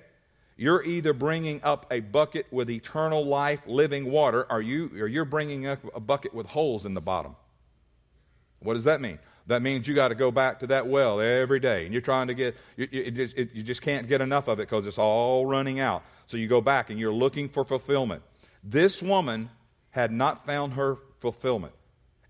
you're 0.56 0.82
either 0.84 1.12
bringing 1.12 1.62
up 1.64 1.86
a 1.92 2.00
bucket 2.00 2.48
with 2.50 2.70
eternal 2.70 3.26
life, 3.26 3.60
living 3.68 4.10
water, 4.10 4.50
or, 4.50 4.62
you, 4.62 4.90
or 5.02 5.08
you're 5.08 5.26
bringing 5.26 5.68
up 5.68 5.80
a 5.94 6.00
bucket 6.00 6.34
with 6.34 6.48
holes 6.48 6.86
in 6.86 6.94
the 6.94 7.02
bottom. 7.02 7.36
What 8.60 8.76
does 8.76 8.86
that 8.86 9.02
mean? 9.02 9.20
That 9.48 9.62
means 9.62 9.88
you 9.88 9.96
got 9.96 10.10
to 10.10 10.16
go 10.16 10.32
back 10.32 10.60
to 10.60 10.68
that 10.68 10.88
well 10.88 11.20
every 11.20 11.60
day, 11.60 11.86
and 11.86 11.94
you're 11.94 12.02
trying 12.02 12.28
to 12.28 12.34
get, 12.34 12.56
you, 12.78 12.88
you, 12.92 13.50
you 13.54 13.64
just 13.64 13.82
can't 13.82 14.08
get 14.08 14.22
enough 14.22 14.48
of 14.48 14.60
it 14.60 14.70
because 14.70 14.86
it's 14.88 14.98
all 14.98 15.46
running 15.46 15.80
out. 15.80 16.04
So 16.28 16.38
you 16.38 16.48
go 16.48 16.62
back 16.62 16.90
and 16.90 17.00
you're 17.00 17.14
looking 17.14 17.50
for 17.50 17.66
fulfillment. 17.66 18.24
This 18.64 19.02
woman 19.02 19.50
had 19.90 20.12
not 20.12 20.46
found 20.46 20.74
her 20.74 20.98
fulfillment. 21.20 21.74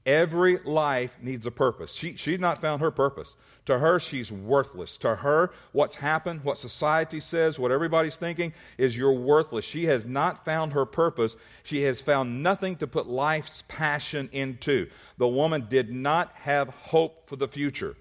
Every 0.06 0.58
life 0.58 1.18
needs 1.22 1.46
a 1.46 1.52
purpose. 1.52 1.94
She, 1.94 2.16
she's 2.16 2.40
not 2.40 2.60
found 2.60 2.82
her 2.82 2.90
purpose. 2.90 3.36
To 3.66 3.78
her, 3.78 4.00
she's 4.00 4.32
worthless. 4.32 4.98
To 5.00 5.18
her, 5.18 5.52
what's 5.74 5.96
happened, 5.96 6.44
what 6.44 6.58
society 6.58 7.20
says, 7.20 7.60
what 7.60 7.72
everybody's 7.72 8.16
thinking 8.16 8.54
is 8.80 8.98
you're 8.98 9.14
worthless. 9.14 9.64
She 9.64 9.86
has 9.86 10.06
not 10.06 10.44
found 10.44 10.74
her 10.74 10.88
purpose. 10.88 11.36
She 11.64 11.84
has 11.84 12.02
found 12.02 12.42
nothing 12.42 12.78
to 12.78 12.88
put 12.88 13.06
life's 13.06 13.64
passion 13.68 14.28
into. 14.32 14.90
The 15.20 15.28
woman 15.28 15.68
did 15.70 15.92
not 15.92 16.32
have 16.34 16.70
hope 16.70 17.30
for 17.30 17.36
the 17.36 17.48
future. 17.48 17.96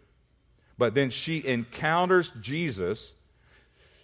But 0.79 0.95
then 0.95 1.11
she 1.11 1.47
encounters 1.47 2.31
Jesus. 2.41 3.13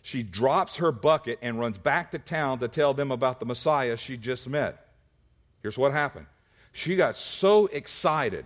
She 0.03 0.23
drops 0.23 0.77
her 0.77 0.93
bucket 0.93 1.39
and 1.41 1.59
runs 1.59 1.79
back 1.79 2.11
to 2.11 2.19
town 2.19 2.59
to 2.59 2.69
tell 2.69 2.93
them 2.93 3.11
about 3.11 3.41
the 3.41 3.47
Messiah 3.47 3.97
she 3.97 4.19
just 4.19 4.47
met. 4.47 4.87
Here's 5.63 5.79
what 5.79 5.93
happened 5.93 6.27
she 6.77 6.95
got 6.95 7.17
so 7.17 7.67
excited 7.69 8.45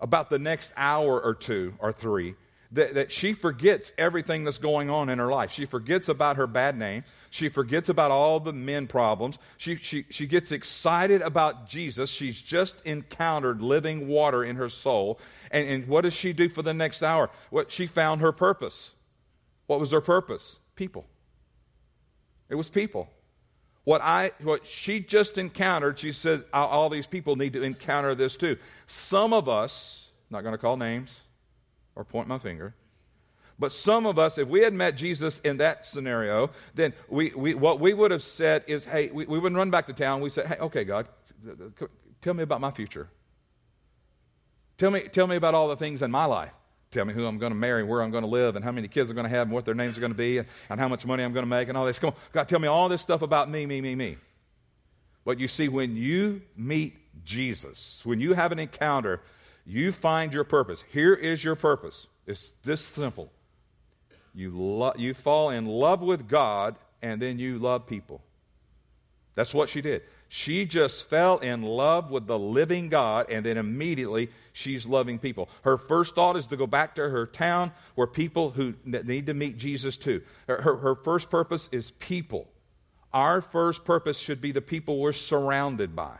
about 0.00 0.30
the 0.30 0.38
next 0.38 0.72
hour 0.76 1.20
or 1.22 1.32
two 1.32 1.74
or 1.78 1.92
three 1.92 2.34
that, 2.72 2.94
that 2.94 3.12
she 3.12 3.34
forgets 3.34 3.92
everything 3.96 4.42
that's 4.42 4.58
going 4.58 4.90
on 4.90 5.08
in 5.08 5.18
her 5.18 5.30
life. 5.30 5.52
She 5.52 5.64
forgets 5.64 6.08
about 6.08 6.38
her 6.38 6.48
bad 6.48 6.76
name. 6.76 7.04
She 7.30 7.48
forgets 7.48 7.88
about 7.88 8.10
all 8.10 8.40
the 8.40 8.52
men 8.52 8.88
problems. 8.88 9.38
She, 9.58 9.76
she, 9.76 10.06
she 10.10 10.26
gets 10.26 10.50
excited 10.50 11.22
about 11.22 11.68
Jesus. 11.68 12.10
She's 12.10 12.42
just 12.42 12.84
encountered 12.84 13.62
living 13.62 14.08
water 14.08 14.42
in 14.42 14.56
her 14.56 14.68
soul. 14.68 15.20
And, 15.52 15.68
and 15.68 15.86
what 15.86 16.00
does 16.00 16.14
she 16.14 16.32
do 16.32 16.48
for 16.48 16.62
the 16.62 16.74
next 16.74 17.04
hour? 17.04 17.30
What, 17.50 17.70
she 17.70 17.86
found 17.86 18.22
her 18.22 18.32
purpose. 18.32 18.90
What 19.68 19.78
was 19.78 19.92
her 19.92 20.00
purpose? 20.00 20.58
People. 20.74 21.06
It 22.48 22.56
was 22.56 22.68
people. 22.68 23.08
What, 23.88 24.02
I, 24.02 24.32
what 24.42 24.66
she 24.66 25.00
just 25.00 25.38
encountered, 25.38 25.98
she 25.98 26.12
said, 26.12 26.44
all 26.52 26.90
these 26.90 27.06
people 27.06 27.36
need 27.36 27.54
to 27.54 27.62
encounter 27.62 28.14
this 28.14 28.36
too. 28.36 28.58
Some 28.86 29.32
of 29.32 29.48
us, 29.48 30.10
not 30.28 30.42
going 30.42 30.52
to 30.52 30.58
call 30.58 30.76
names 30.76 31.22
or 31.96 32.04
point 32.04 32.28
my 32.28 32.36
finger, 32.36 32.74
but 33.58 33.72
some 33.72 34.04
of 34.04 34.18
us, 34.18 34.36
if 34.36 34.46
we 34.46 34.60
had 34.60 34.74
met 34.74 34.98
Jesus 34.98 35.38
in 35.38 35.56
that 35.56 35.86
scenario, 35.86 36.50
then 36.74 36.92
we, 37.08 37.32
we, 37.34 37.54
what 37.54 37.80
we 37.80 37.94
would 37.94 38.10
have 38.10 38.20
said 38.20 38.62
is, 38.66 38.84
hey, 38.84 39.08
we, 39.08 39.24
we 39.24 39.38
wouldn't 39.38 39.56
run 39.56 39.70
back 39.70 39.86
to 39.86 39.94
town. 39.94 40.20
We 40.20 40.28
said, 40.28 40.48
hey, 40.48 40.58
okay, 40.58 40.84
God, 40.84 41.08
tell 42.20 42.34
me 42.34 42.42
about 42.42 42.60
my 42.60 42.70
future. 42.70 43.08
Tell 44.76 44.90
me, 44.90 45.00
tell 45.04 45.26
me 45.26 45.36
about 45.36 45.54
all 45.54 45.68
the 45.68 45.76
things 45.76 46.02
in 46.02 46.10
my 46.10 46.26
life. 46.26 46.52
Tell 46.90 47.04
me 47.04 47.12
who 47.12 47.26
I'm 47.26 47.38
going 47.38 47.52
to 47.52 47.58
marry, 47.58 47.84
where 47.84 48.00
I'm 48.00 48.10
going 48.10 48.24
to 48.24 48.30
live, 48.30 48.56
and 48.56 48.64
how 48.64 48.72
many 48.72 48.88
kids 48.88 49.10
I'm 49.10 49.14
going 49.14 49.28
to 49.28 49.30
have, 49.30 49.46
and 49.48 49.54
what 49.54 49.64
their 49.66 49.74
names 49.74 49.98
are 49.98 50.00
going 50.00 50.12
to 50.12 50.18
be, 50.18 50.38
and, 50.38 50.48
and 50.70 50.80
how 50.80 50.88
much 50.88 51.04
money 51.04 51.22
I'm 51.22 51.34
going 51.34 51.44
to 51.44 51.50
make, 51.50 51.68
and 51.68 51.76
all 51.76 51.84
this. 51.84 51.98
Come 51.98 52.10
on, 52.10 52.16
God, 52.32 52.48
tell 52.48 52.58
me 52.58 52.68
all 52.68 52.88
this 52.88 53.02
stuff 53.02 53.20
about 53.20 53.50
me, 53.50 53.66
me, 53.66 53.80
me, 53.80 53.94
me. 53.94 54.16
But 55.24 55.38
you 55.38 55.48
see, 55.48 55.68
when 55.68 55.96
you 55.96 56.40
meet 56.56 56.96
Jesus, 57.24 58.00
when 58.04 58.20
you 58.20 58.32
have 58.32 58.52
an 58.52 58.58
encounter, 58.58 59.20
you 59.66 59.92
find 59.92 60.32
your 60.32 60.44
purpose. 60.44 60.82
Here 60.90 61.12
is 61.12 61.44
your 61.44 61.56
purpose. 61.56 62.06
It's 62.26 62.52
this 62.52 62.80
simple. 62.80 63.30
You, 64.34 64.56
lo- 64.56 64.94
you 64.96 65.12
fall 65.12 65.50
in 65.50 65.66
love 65.66 66.00
with 66.00 66.26
God, 66.26 66.76
and 67.02 67.20
then 67.20 67.38
you 67.38 67.58
love 67.58 67.86
people. 67.86 68.22
That's 69.34 69.52
what 69.52 69.68
she 69.68 69.82
did. 69.82 70.02
She 70.28 70.66
just 70.66 71.08
fell 71.08 71.38
in 71.38 71.62
love 71.62 72.10
with 72.10 72.26
the 72.26 72.38
living 72.38 72.90
God, 72.90 73.26
and 73.30 73.46
then 73.46 73.56
immediately 73.56 74.28
she's 74.52 74.86
loving 74.86 75.18
people. 75.18 75.48
Her 75.62 75.78
first 75.78 76.14
thought 76.14 76.36
is 76.36 76.46
to 76.48 76.56
go 76.56 76.66
back 76.66 76.94
to 76.96 77.08
her 77.08 77.24
town 77.24 77.72
where 77.94 78.06
people 78.06 78.50
who 78.50 78.74
need 78.84 79.26
to 79.26 79.34
meet 79.34 79.56
Jesus 79.56 79.96
too. 79.96 80.22
Her, 80.46 80.60
her, 80.60 80.76
her 80.76 80.94
first 80.94 81.30
purpose 81.30 81.68
is 81.72 81.92
people. 81.92 82.48
Our 83.12 83.40
first 83.40 83.86
purpose 83.86 84.18
should 84.18 84.42
be 84.42 84.52
the 84.52 84.60
people 84.60 84.98
we're 84.98 85.12
surrounded 85.12 85.96
by. 85.96 86.18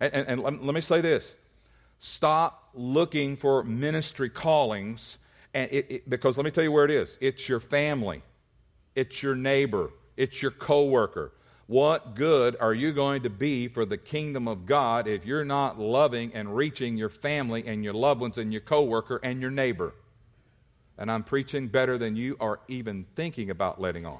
And, 0.00 0.14
and, 0.14 0.40
and 0.40 0.62
let, 0.62 0.74
me 0.74 0.80
say 0.80 1.02
this 1.02 1.36
stop 1.98 2.70
looking 2.72 3.36
for 3.36 3.62
ministry 3.62 4.30
callings 4.30 5.18
and 5.52 5.70
it, 5.70 5.86
it, 5.90 6.10
because 6.10 6.38
let 6.38 6.44
me 6.44 6.50
tell 6.50 6.64
you 6.64 6.72
where 6.72 6.86
it 6.86 6.90
is 6.90 7.18
it's 7.20 7.46
your 7.48 7.60
family 7.60 8.22
it's 8.94 9.22
your 9.22 9.34
neighbor 9.34 9.90
it's 10.16 10.40
your 10.40 10.50
coworker 10.50 11.32
what 11.70 12.16
good 12.16 12.56
are 12.58 12.74
you 12.74 12.90
going 12.90 13.22
to 13.22 13.30
be 13.30 13.68
for 13.68 13.84
the 13.84 13.96
kingdom 13.96 14.48
of 14.48 14.66
God 14.66 15.06
if 15.06 15.24
you're 15.24 15.44
not 15.44 15.78
loving 15.78 16.32
and 16.34 16.56
reaching 16.56 16.96
your 16.96 17.08
family 17.08 17.64
and 17.64 17.84
your 17.84 17.94
loved 17.94 18.20
ones 18.20 18.38
and 18.38 18.50
your 18.50 18.60
coworker 18.60 19.20
and 19.22 19.40
your 19.40 19.52
neighbor? 19.52 19.94
And 20.98 21.12
I'm 21.12 21.22
preaching 21.22 21.68
better 21.68 21.96
than 21.96 22.16
you 22.16 22.36
are 22.40 22.58
even 22.66 23.06
thinking 23.14 23.50
about 23.50 23.80
letting 23.80 24.04
on. 24.04 24.18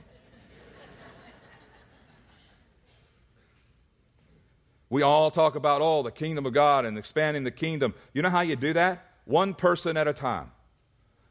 We 4.88 5.02
all 5.02 5.32
talk 5.32 5.56
about, 5.56 5.82
oh, 5.82 6.04
the 6.04 6.12
kingdom 6.12 6.46
of 6.46 6.52
God 6.52 6.84
and 6.84 6.96
expanding 6.96 7.42
the 7.42 7.50
kingdom. 7.50 7.94
You 8.12 8.22
know 8.22 8.30
how 8.30 8.42
you 8.42 8.54
do 8.54 8.74
that? 8.74 9.04
One 9.24 9.54
person 9.54 9.96
at 9.96 10.06
a 10.06 10.12
time. 10.12 10.52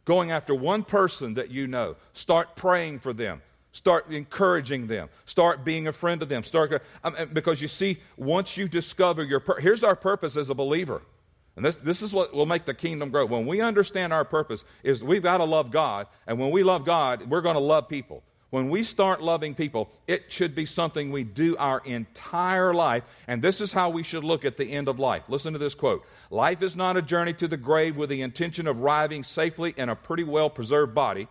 Going 0.04 0.32
after 0.32 0.54
one 0.54 0.84
person 0.84 1.36
that 1.36 1.50
you 1.50 1.66
know. 1.66 1.96
Start 2.12 2.58
praying 2.58 3.00
for 3.00 3.14
them. 3.14 3.42
Start 3.80 4.12
encouraging 4.12 4.88
them. 4.88 5.08
Start 5.26 5.64
being 5.64 5.88
a 5.88 5.94
friend 5.94 6.20
to 6.20 6.26
them. 6.26 6.44
Start 6.44 6.84
um, 7.02 7.16
because 7.32 7.62
you 7.62 7.70
see, 7.70 8.00
once 8.18 8.58
you 8.58 8.68
discover 8.68 9.24
your 9.24 9.40
pur- 9.40 9.62
here's 9.62 9.86
our 9.86 9.96
purpose 9.96 10.36
as 10.36 10.50
a 10.50 10.54
believer, 10.54 11.02
and 11.56 11.64
this 11.64 11.78
this 11.78 12.02
is 12.02 12.12
what 12.12 12.34
will 12.34 12.46
make 12.46 12.66
the 12.66 12.74
kingdom 12.74 13.10
grow. 13.10 13.26
When 13.26 13.48
we 13.48 13.62
understand 13.62 14.12
our 14.12 14.26
purpose, 14.26 14.66
is 14.84 15.02
we've 15.02 15.24
got 15.24 15.38
to 15.38 15.46
love 15.46 15.72
God, 15.72 16.08
and 16.28 16.38
when 16.38 16.52
we 16.52 16.62
love 16.62 16.84
God, 16.84 17.30
we're 17.30 17.40
going 17.40 17.56
to 17.56 17.62
love 17.62 17.88
people. 17.88 18.22
When 18.50 18.70
we 18.70 18.84
start 18.84 19.22
loving 19.22 19.56
people, 19.56 19.90
it 20.08 20.30
should 20.30 20.56
be 20.56 20.66
something 20.66 21.10
we 21.10 21.24
do 21.24 21.56
our 21.56 21.82
entire 21.86 22.74
life, 22.74 23.04
and 23.30 23.42
this 23.42 23.62
is 23.62 23.72
how 23.72 23.92
we 23.92 24.04
should 24.04 24.26
look 24.26 24.44
at 24.44 24.58
the 24.58 24.74
end 24.74 24.90
of 24.90 25.00
life. 25.00 25.30
Listen 25.30 25.54
to 25.54 25.60
this 25.60 25.74
quote 25.74 26.06
Life 26.30 26.62
is 26.62 26.76
not 26.76 26.98
a 26.98 27.02
journey 27.02 27.32
to 27.36 27.48
the 27.48 27.56
grave 27.56 27.96
with 27.96 28.10
the 28.10 28.24
intention 28.24 28.68
of 28.68 28.82
arriving 28.82 29.24
safely 29.24 29.74
in 29.78 29.88
a 29.88 29.96
pretty 29.96 30.26
well 30.26 30.50
preserved 30.50 30.94
body 30.94 31.30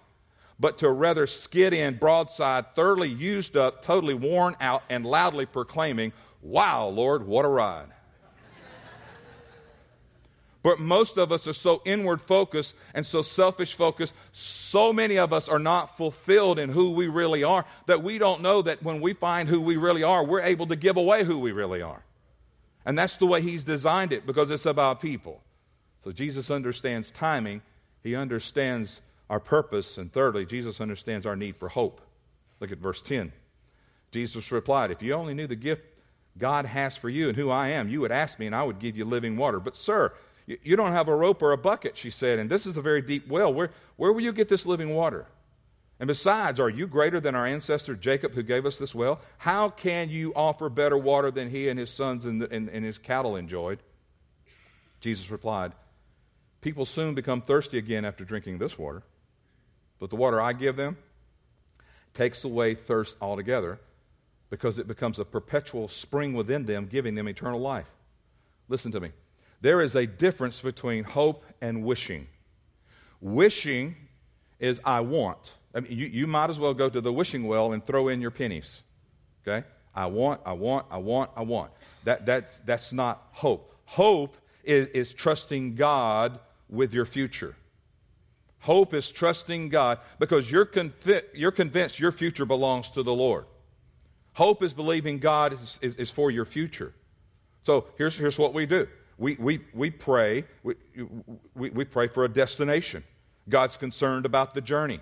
but 0.60 0.78
to 0.78 0.90
rather 0.90 1.26
skid 1.26 1.72
in 1.72 1.96
broadside, 1.96 2.74
thoroughly 2.74 3.08
used 3.08 3.56
up, 3.56 3.82
totally 3.82 4.14
worn 4.14 4.56
out, 4.60 4.82
and 4.90 5.06
loudly 5.06 5.46
proclaiming, 5.46 6.12
Wow, 6.42 6.88
Lord, 6.88 7.26
what 7.26 7.44
a 7.44 7.48
ride. 7.48 7.88
but 10.62 10.80
most 10.80 11.16
of 11.16 11.32
us 11.32 11.46
are 11.46 11.52
so 11.52 11.82
inward 11.84 12.20
focused 12.20 12.74
and 12.94 13.06
so 13.06 13.22
selfish 13.22 13.74
focused. 13.74 14.14
So 14.32 14.92
many 14.92 15.18
of 15.18 15.32
us 15.32 15.48
are 15.48 15.58
not 15.58 15.96
fulfilled 15.96 16.58
in 16.58 16.70
who 16.70 16.90
we 16.90 17.08
really 17.08 17.44
are 17.44 17.64
that 17.86 18.02
we 18.02 18.18
don't 18.18 18.42
know 18.42 18.62
that 18.62 18.82
when 18.82 19.00
we 19.00 19.12
find 19.14 19.48
who 19.48 19.60
we 19.60 19.76
really 19.76 20.02
are, 20.02 20.24
we're 20.24 20.42
able 20.42 20.66
to 20.66 20.76
give 20.76 20.96
away 20.96 21.24
who 21.24 21.38
we 21.38 21.52
really 21.52 21.82
are. 21.82 22.04
And 22.84 22.96
that's 22.98 23.16
the 23.16 23.26
way 23.26 23.42
He's 23.42 23.64
designed 23.64 24.12
it 24.12 24.26
because 24.26 24.50
it's 24.50 24.66
about 24.66 25.00
people. 25.00 25.42
So 26.04 26.12
Jesus 26.12 26.50
understands 26.50 27.10
timing, 27.10 27.62
He 28.02 28.14
understands 28.14 29.00
our 29.30 29.40
purpose, 29.40 29.98
and 29.98 30.12
thirdly, 30.12 30.46
Jesus 30.46 30.80
understands 30.80 31.26
our 31.26 31.36
need 31.36 31.56
for 31.56 31.68
hope. 31.68 32.00
Look 32.60 32.72
at 32.72 32.78
verse 32.78 33.02
10. 33.02 33.32
Jesus 34.10 34.50
replied, 34.50 34.90
If 34.90 35.02
you 35.02 35.12
only 35.12 35.34
knew 35.34 35.46
the 35.46 35.56
gift 35.56 36.00
God 36.38 36.64
has 36.64 36.96
for 36.96 37.08
you 37.08 37.28
and 37.28 37.36
who 37.36 37.50
I 37.50 37.68
am, 37.68 37.88
you 37.88 38.00
would 38.00 38.12
ask 38.12 38.38
me, 38.38 38.46
and 38.46 38.54
I 38.54 38.62
would 38.62 38.78
give 38.78 38.96
you 38.96 39.04
living 39.04 39.36
water. 39.36 39.60
But, 39.60 39.76
sir, 39.76 40.12
you 40.46 40.76
don't 40.76 40.92
have 40.92 41.08
a 41.08 41.14
rope 41.14 41.42
or 41.42 41.52
a 41.52 41.58
bucket, 41.58 41.98
she 41.98 42.10
said, 42.10 42.38
and 42.38 42.48
this 42.48 42.66
is 42.66 42.76
a 42.76 42.82
very 42.82 43.02
deep 43.02 43.28
well. 43.28 43.52
Where, 43.52 43.70
where 43.96 44.12
will 44.12 44.22
you 44.22 44.32
get 44.32 44.48
this 44.48 44.64
living 44.64 44.94
water? 44.94 45.26
And 46.00 46.06
besides, 46.06 46.60
are 46.60 46.70
you 46.70 46.86
greater 46.86 47.20
than 47.20 47.34
our 47.34 47.46
ancestor 47.46 47.96
Jacob 47.96 48.34
who 48.34 48.42
gave 48.42 48.64
us 48.64 48.78
this 48.78 48.94
well? 48.94 49.20
How 49.38 49.68
can 49.68 50.08
you 50.10 50.32
offer 50.34 50.68
better 50.68 50.96
water 50.96 51.30
than 51.30 51.50
he 51.50 51.68
and 51.68 51.78
his 51.78 51.90
sons 51.90 52.24
and, 52.24 52.42
and, 52.44 52.68
and 52.68 52.84
his 52.84 52.98
cattle 52.98 53.36
enjoyed? 53.36 53.80
Jesus 55.00 55.30
replied, 55.30 55.72
People 56.60 56.86
soon 56.86 57.14
become 57.14 57.40
thirsty 57.40 57.78
again 57.78 58.04
after 58.04 58.24
drinking 58.24 58.58
this 58.58 58.78
water, 58.78 59.02
but 59.98 60.10
the 60.10 60.16
water 60.16 60.40
I 60.40 60.52
give 60.52 60.76
them 60.76 60.96
takes 62.14 62.44
away 62.44 62.74
thirst 62.74 63.16
altogether 63.20 63.80
because 64.50 64.78
it 64.78 64.88
becomes 64.88 65.18
a 65.18 65.24
perpetual 65.24 65.88
spring 65.88 66.32
within 66.34 66.66
them, 66.66 66.86
giving 66.86 67.14
them 67.14 67.28
eternal 67.28 67.60
life. 67.60 67.90
Listen 68.68 68.92
to 68.92 69.00
me. 69.00 69.10
There 69.60 69.80
is 69.80 69.94
a 69.94 70.06
difference 70.06 70.60
between 70.60 71.04
hope 71.04 71.44
and 71.60 71.82
wishing. 71.84 72.28
Wishing 73.20 73.96
is 74.58 74.80
I 74.84 75.00
want. 75.00 75.54
I 75.74 75.80
mean, 75.80 75.92
you, 75.92 76.06
you 76.06 76.26
might 76.26 76.50
as 76.50 76.58
well 76.58 76.74
go 76.74 76.88
to 76.88 77.00
the 77.00 77.12
wishing 77.12 77.46
well 77.46 77.72
and 77.72 77.84
throw 77.84 78.08
in 78.08 78.20
your 78.20 78.30
pennies. 78.30 78.82
Okay? 79.46 79.66
I 79.94 80.06
want, 80.06 80.40
I 80.46 80.52
want, 80.52 80.86
I 80.90 80.98
want, 80.98 81.30
I 81.36 81.42
want. 81.42 81.72
That, 82.04 82.26
that, 82.26 82.66
that's 82.66 82.92
not 82.92 83.22
hope. 83.32 83.74
Hope 83.84 84.36
is, 84.62 84.86
is 84.88 85.12
trusting 85.12 85.74
God 85.74 86.38
with 86.68 86.94
your 86.94 87.04
future. 87.04 87.56
Hope 88.60 88.92
is 88.92 89.10
trusting 89.10 89.68
God 89.68 89.98
because 90.18 90.50
you're, 90.50 90.68
you're 91.32 91.52
convinced 91.52 92.00
your 92.00 92.12
future 92.12 92.44
belongs 92.44 92.90
to 92.90 93.02
the 93.02 93.14
Lord. 93.14 93.46
Hope 94.34 94.62
is 94.62 94.72
believing 94.72 95.18
God 95.18 95.52
is, 95.52 95.78
is, 95.82 95.96
is, 95.96 96.10
for 96.10 96.30
your 96.30 96.44
future. 96.44 96.92
So 97.64 97.86
here's, 97.96 98.16
here's 98.16 98.38
what 98.38 98.54
we 98.54 98.66
do 98.66 98.88
we, 99.16 99.36
we, 99.36 99.60
we 99.74 99.90
pray, 99.90 100.44
we, 100.62 100.74
we, 101.54 101.70
we 101.70 101.84
pray 101.84 102.06
for 102.06 102.24
a 102.24 102.28
destination. 102.28 103.02
God's 103.48 103.76
concerned 103.76 104.26
about 104.26 104.54
the 104.54 104.60
journey. 104.60 105.00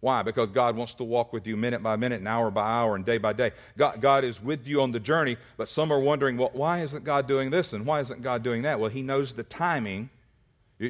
Why? 0.00 0.22
Because 0.22 0.50
God 0.50 0.76
wants 0.76 0.92
to 0.94 1.04
walk 1.04 1.32
with 1.32 1.46
you 1.46 1.56
minute 1.56 1.82
by 1.82 1.96
minute 1.96 2.18
and 2.18 2.28
hour 2.28 2.50
by 2.50 2.60
hour 2.60 2.94
and 2.94 3.06
day 3.06 3.16
by 3.16 3.32
day. 3.32 3.52
God, 3.78 4.02
God, 4.02 4.22
is 4.22 4.42
with 4.42 4.68
you 4.68 4.82
on 4.82 4.92
the 4.92 5.00
journey, 5.00 5.38
but 5.56 5.66
some 5.66 5.90
are 5.90 5.98
wondering, 5.98 6.36
well, 6.36 6.50
why 6.52 6.82
isn't 6.82 7.04
God 7.04 7.26
doing 7.26 7.50
this 7.50 7.72
and 7.72 7.86
why 7.86 8.00
isn't 8.00 8.20
God 8.20 8.42
doing 8.42 8.62
that? 8.62 8.78
Well, 8.78 8.90
He 8.90 9.00
knows 9.00 9.32
the 9.32 9.44
timing. 9.44 10.10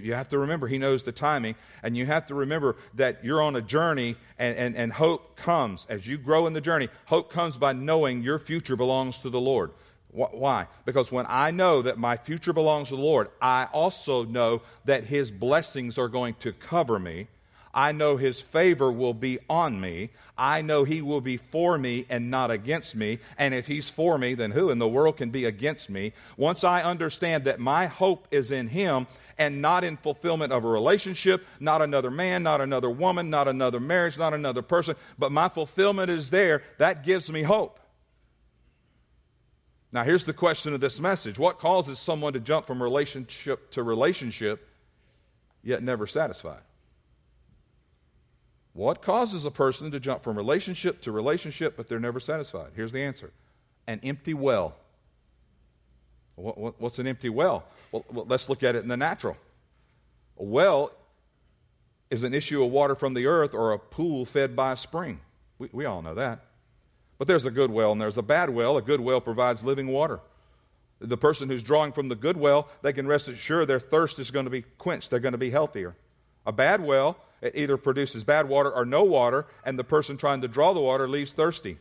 You, 0.03 0.15
have 0.15 0.29
to 0.31 0.39
remember, 0.39 0.67
He 0.67 0.79
knows 0.79 1.03
the 1.03 1.13
timing, 1.13 1.55
and 1.83 1.97
you 1.97 2.07
have 2.07 2.27
to 2.27 2.35
remember 2.35 2.77
that 2.95 3.25
you're 3.25 3.43
on 3.43 3.57
a 3.57 3.61
journey 3.61 4.17
and, 4.39 4.57
and, 4.57 4.77
and 4.77 4.93
hope 4.93 5.37
comes. 5.37 5.87
As 5.89 6.07
you 6.07 6.19
grow 6.19 6.47
in 6.47 6.53
the 6.53 6.61
journey, 6.61 6.89
hope 7.07 7.31
comes 7.31 7.57
by 7.57 7.73
knowing 7.73 8.23
your 8.23 8.39
future 8.39 8.77
belongs 8.77 9.19
to 9.19 9.31
the 9.31 9.41
Lord. 9.41 9.71
Why? 10.11 10.69
Because 10.85 11.11
when 11.11 11.27
I 11.29 11.51
know 11.51 11.83
that 11.83 11.99
my 11.99 12.17
future 12.17 12.53
belongs 12.53 12.91
to 12.91 12.97
the 12.97 13.03
Lord, 13.03 13.29
I 13.43 13.67
also 13.73 14.25
know 14.25 14.63
that 14.85 15.05
His 15.05 15.33
blessings 15.33 15.99
are 15.99 16.09
going 16.09 16.35
to 16.35 16.53
cover 16.53 16.99
me 16.99 17.27
I 17.75 17.91
know 17.91 18.17
his 18.17 18.41
favor 18.41 18.91
will 18.91 19.15
be 19.15 19.41
on 19.51 19.81
me. 19.81 20.11
I 20.39 20.63
know 20.63 20.85
he 20.85 21.03
will 21.03 21.21
be 21.21 21.37
for 21.37 21.77
me 21.77 22.07
and 22.09 22.31
not 22.31 22.51
against 22.51 22.95
me. 22.95 23.19
And 23.37 23.53
if 23.53 23.67
he's 23.67 23.91
for 23.91 24.17
me, 24.17 24.35
then 24.35 24.53
who 24.53 24.71
in 24.71 24.79
the 24.79 24.89
world 24.89 25.17
can 25.17 25.31
be 25.31 25.45
against 25.45 25.91
me? 25.91 26.13
Once 26.37 26.63
I 26.63 26.83
understand 26.83 27.45
that 27.45 27.59
my 27.59 27.87
hope 27.87 28.29
is 28.31 28.53
in 28.53 28.69
him 28.69 29.09
and 29.39 29.61
not 29.61 29.85
in 29.85 29.97
fulfillment 29.97 30.53
of 30.53 30.65
a 30.65 30.69
relationship, 30.69 31.45
not 31.61 31.83
another 31.83 32.11
man, 32.11 32.43
not 32.43 32.61
another 32.61 32.91
woman, 32.91 33.31
not 33.31 33.49
another 33.49 33.81
marriage, 33.81 34.19
not 34.19 34.35
another 34.35 34.63
person, 34.63 34.97
but 35.19 35.33
my 35.33 35.49
fulfillment 35.49 36.11
is 36.11 36.31
there, 36.31 36.63
that 36.79 37.05
gives 37.05 37.31
me 37.31 37.43
hope. 37.43 37.81
Now, 39.93 40.03
here's 40.03 40.25
the 40.25 40.33
question 40.33 40.75
of 40.75 40.81
this 40.81 41.01
message 41.01 41.39
What 41.39 41.59
causes 41.59 41.99
someone 41.99 42.33
to 42.33 42.41
jump 42.41 42.67
from 42.67 42.83
relationship 42.83 43.71
to 43.71 43.83
relationship 43.83 44.69
yet 45.63 45.83
never 45.83 46.07
satisfied? 46.07 46.63
What 48.73 49.03
causes 49.03 49.45
a 49.47 49.53
person 49.53 49.93
to 49.93 50.01
jump 50.01 50.25
from 50.25 50.37
relationship 50.37 51.01
to 51.03 51.13
relationship, 51.13 51.77
but 51.77 51.87
they're 51.87 52.01
never 52.01 52.19
satisfied? 52.19 52.73
Here's 52.75 52.93
the 52.93 53.03
answer 53.03 53.33
an 53.87 54.01
empty 54.03 54.35
well. 54.35 54.77
What, 56.37 56.59
what, 56.59 56.81
what's 56.81 56.99
an 56.99 57.07
empty 57.07 57.29
well? 57.29 57.65
well? 57.93 58.05
Well, 58.11 58.27
let's 58.29 58.49
look 58.49 58.63
at 58.63 58.75
it 58.75 58.83
in 58.83 58.89
the 58.89 58.97
natural. 58.97 59.37
A 60.39 60.45
well 60.45 60.91
is 62.11 62.23
an 62.23 62.35
issue 62.35 62.63
of 62.65 62.71
water 62.71 62.95
from 62.95 63.15
the 63.15 63.27
earth 63.27 63.55
or 63.55 63.73
a 63.73 63.79
pool 63.79 64.25
fed 64.25 64.57
by 64.57 64.73
a 64.73 64.77
spring. 64.77 65.21
We, 65.59 65.69
we 65.73 65.85
all 65.85 66.03
know 66.03 66.15
that. 66.15 66.45
But 67.19 67.29
there's 67.29 67.45
a 67.45 67.51
good 67.51 67.71
well 67.71 67.93
and 67.93 68.01
there's 68.01 68.19
a 68.19 68.23
bad 68.23 68.51
well. 68.51 68.77
A 68.77 68.83
good 68.83 69.01
well 69.01 69.21
provides 69.21 69.63
living 69.63 69.89
water. 69.89 70.21
The 71.01 71.17
person 71.17 71.49
who's 71.49 71.63
drawing 71.63 71.93
from 71.93 72.09
the 72.09 72.15
good 72.15 72.37
well, 72.37 72.69
they 72.83 72.93
can 72.93 73.07
rest 73.07 73.29
assured 73.29 73.69
their 73.69 73.81
thirst 73.81 74.19
is 74.19 74.31
going 74.31 74.47
to 74.47 74.51
be 74.51 74.63
quenched. 74.63 75.11
They're 75.11 75.21
going 75.21 75.33
to 75.33 75.39
be 75.39 75.51
healthier. 75.51 75.97
A 76.47 76.53
bad 76.53 76.83
well 76.83 77.19
it 77.45 77.55
either 77.57 77.77
produces 77.77 78.25
bad 78.25 78.49
water 78.49 78.73
or 78.73 78.87
no 78.87 79.05
water, 79.05 79.47
and 79.67 79.79
the 79.79 79.85
person 79.85 80.17
trying 80.17 80.41
to 80.41 80.49
draw 80.49 80.73
the 80.73 80.81
water 80.81 81.07
leaves 81.07 81.35
thirsty. 81.35 81.77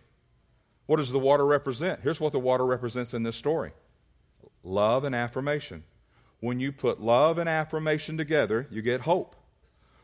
What 0.88 0.98
does 0.98 1.10
the 1.10 1.20
water 1.20 1.46
represent? 1.46 2.02
Here's 2.04 2.20
what 2.20 2.34
the 2.34 2.40
water 2.40 2.66
represents 2.66 3.14
in 3.14 3.24
this 3.24 3.38
story 3.38 3.72
love 4.64 5.04
and 5.04 5.14
affirmation. 5.14 5.84
When 6.40 6.60
you 6.60 6.72
put 6.72 7.02
love 7.02 7.38
and 7.38 7.48
affirmation 7.48 8.18
together, 8.18 8.68
you 8.70 8.82
get 8.82 9.02
hope. 9.02 9.36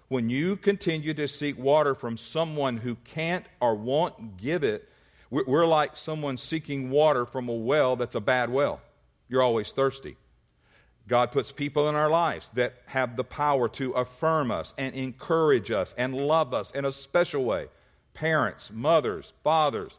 When 0.07 0.29
you 0.29 0.55
continue 0.55 1.13
to 1.13 1.27
seek 1.27 1.57
water 1.57 1.93
from 1.93 2.17
someone 2.17 2.77
who 2.77 2.95
can't 2.95 3.45
or 3.59 3.75
won't 3.75 4.37
give 4.37 4.63
it, 4.63 4.89
we're 5.29 5.67
like 5.67 5.95
someone 5.95 6.37
seeking 6.37 6.89
water 6.89 7.25
from 7.25 7.47
a 7.47 7.53
well 7.53 7.95
that's 7.95 8.15
a 8.15 8.19
bad 8.19 8.49
well. 8.49 8.81
You're 9.27 9.43
always 9.43 9.71
thirsty. 9.71 10.17
God 11.07 11.31
puts 11.31 11.51
people 11.51 11.89
in 11.89 11.95
our 11.95 12.09
lives 12.09 12.49
that 12.49 12.75
have 12.87 13.15
the 13.15 13.23
power 13.23 13.67
to 13.69 13.91
affirm 13.91 14.51
us 14.51 14.73
and 14.77 14.95
encourage 14.95 15.71
us 15.71 15.93
and 15.97 16.15
love 16.15 16.53
us 16.53 16.71
in 16.71 16.85
a 16.85 16.91
special 16.91 17.43
way. 17.43 17.67
Parents, 18.13 18.71
mothers, 18.71 19.33
fathers, 19.43 19.97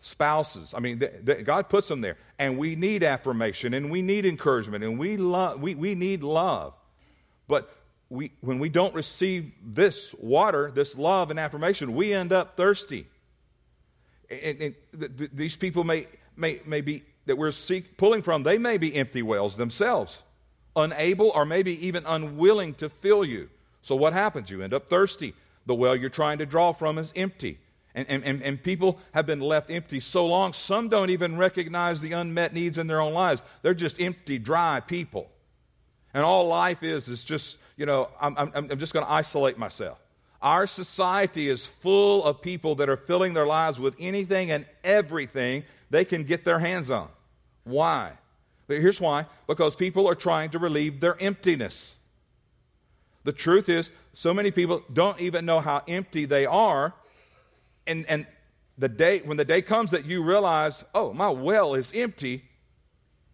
spouses. 0.00 0.74
I 0.74 0.80
mean, 0.80 1.02
God 1.44 1.68
puts 1.68 1.88
them 1.88 2.00
there. 2.00 2.16
And 2.38 2.58
we 2.58 2.74
need 2.74 3.02
affirmation 3.02 3.74
and 3.74 3.90
we 3.90 4.02
need 4.02 4.26
encouragement 4.26 4.82
and 4.82 4.98
we, 4.98 5.16
love, 5.16 5.60
we, 5.60 5.74
we 5.74 5.94
need 5.94 6.22
love. 6.22 6.74
But 7.46 7.70
we, 8.08 8.32
when 8.40 8.58
we 8.58 8.68
don't 8.68 8.94
receive 8.94 9.52
this 9.62 10.14
water, 10.14 10.72
this 10.74 10.96
love 10.96 11.30
and 11.30 11.38
affirmation, 11.38 11.94
we 11.94 12.12
end 12.12 12.32
up 12.32 12.56
thirsty. 12.56 13.06
And, 14.30 14.60
and 14.60 14.74
th- 15.18 15.30
these 15.32 15.56
people 15.56 15.84
may, 15.84 16.06
may, 16.36 16.60
may 16.66 16.80
be 16.80 17.04
that 17.26 17.36
we're 17.36 17.52
seek, 17.52 17.96
pulling 17.96 18.22
from, 18.22 18.42
they 18.42 18.58
may 18.58 18.78
be 18.78 18.94
empty 18.96 19.22
wells 19.22 19.56
themselves, 19.56 20.22
unable 20.74 21.30
or 21.30 21.44
maybe 21.44 21.86
even 21.86 22.04
unwilling 22.06 22.74
to 22.74 22.88
fill 22.88 23.24
you. 23.24 23.50
So 23.82 23.94
what 23.94 24.12
happens? 24.14 24.50
You 24.50 24.62
end 24.62 24.74
up 24.74 24.88
thirsty. 24.88 25.34
The 25.66 25.74
well 25.74 25.94
you're 25.94 26.08
trying 26.08 26.38
to 26.38 26.46
draw 26.46 26.72
from 26.72 26.98
is 26.98 27.12
empty. 27.14 27.58
And, 27.94 28.08
and, 28.08 28.42
and, 28.42 28.62
people 28.62 29.00
have 29.12 29.26
been 29.26 29.40
left 29.40 29.68
empty 29.68 29.98
so 29.98 30.24
long, 30.24 30.52
some 30.52 30.88
don't 30.88 31.10
even 31.10 31.36
recognize 31.36 32.00
the 32.00 32.12
unmet 32.12 32.52
needs 32.52 32.78
in 32.78 32.86
their 32.86 33.00
own 33.00 33.12
lives. 33.12 33.42
They're 33.62 33.74
just 33.74 34.00
empty, 34.00 34.38
dry 34.38 34.78
people. 34.78 35.28
And 36.14 36.24
all 36.24 36.46
life 36.46 36.84
is, 36.84 37.08
is 37.08 37.24
just, 37.24 37.58
you 37.76 37.86
know, 37.86 38.08
I'm, 38.20 38.38
I'm, 38.38 38.52
I'm 38.54 38.78
just 38.78 38.92
going 38.92 39.04
to 39.04 39.10
isolate 39.10 39.58
myself. 39.58 39.98
Our 40.40 40.68
society 40.68 41.48
is 41.48 41.66
full 41.66 42.24
of 42.24 42.40
people 42.40 42.76
that 42.76 42.88
are 42.88 42.96
filling 42.96 43.34
their 43.34 43.46
lives 43.46 43.80
with 43.80 43.96
anything 43.98 44.52
and 44.52 44.66
everything 44.84 45.64
they 45.90 46.04
can 46.04 46.22
get 46.22 46.44
their 46.44 46.60
hands 46.60 46.90
on. 46.90 47.08
Why? 47.64 48.12
Here's 48.68 49.00
why 49.00 49.26
because 49.46 49.74
people 49.74 50.08
are 50.08 50.14
trying 50.14 50.50
to 50.50 50.58
relieve 50.58 51.00
their 51.00 51.20
emptiness. 51.20 51.96
The 53.24 53.32
truth 53.32 53.68
is, 53.68 53.90
so 54.14 54.32
many 54.32 54.50
people 54.50 54.82
don't 54.92 55.20
even 55.20 55.44
know 55.44 55.60
how 55.60 55.82
empty 55.86 56.24
they 56.24 56.46
are. 56.46 56.94
And, 57.90 58.06
and 58.08 58.26
the 58.78 58.88
day, 58.88 59.18
when 59.18 59.36
the 59.36 59.44
day 59.44 59.60
comes 59.60 59.90
that 59.90 60.06
you 60.06 60.22
realize, 60.22 60.84
oh, 60.94 61.12
my 61.12 61.28
well 61.28 61.74
is 61.74 61.92
empty, 61.94 62.44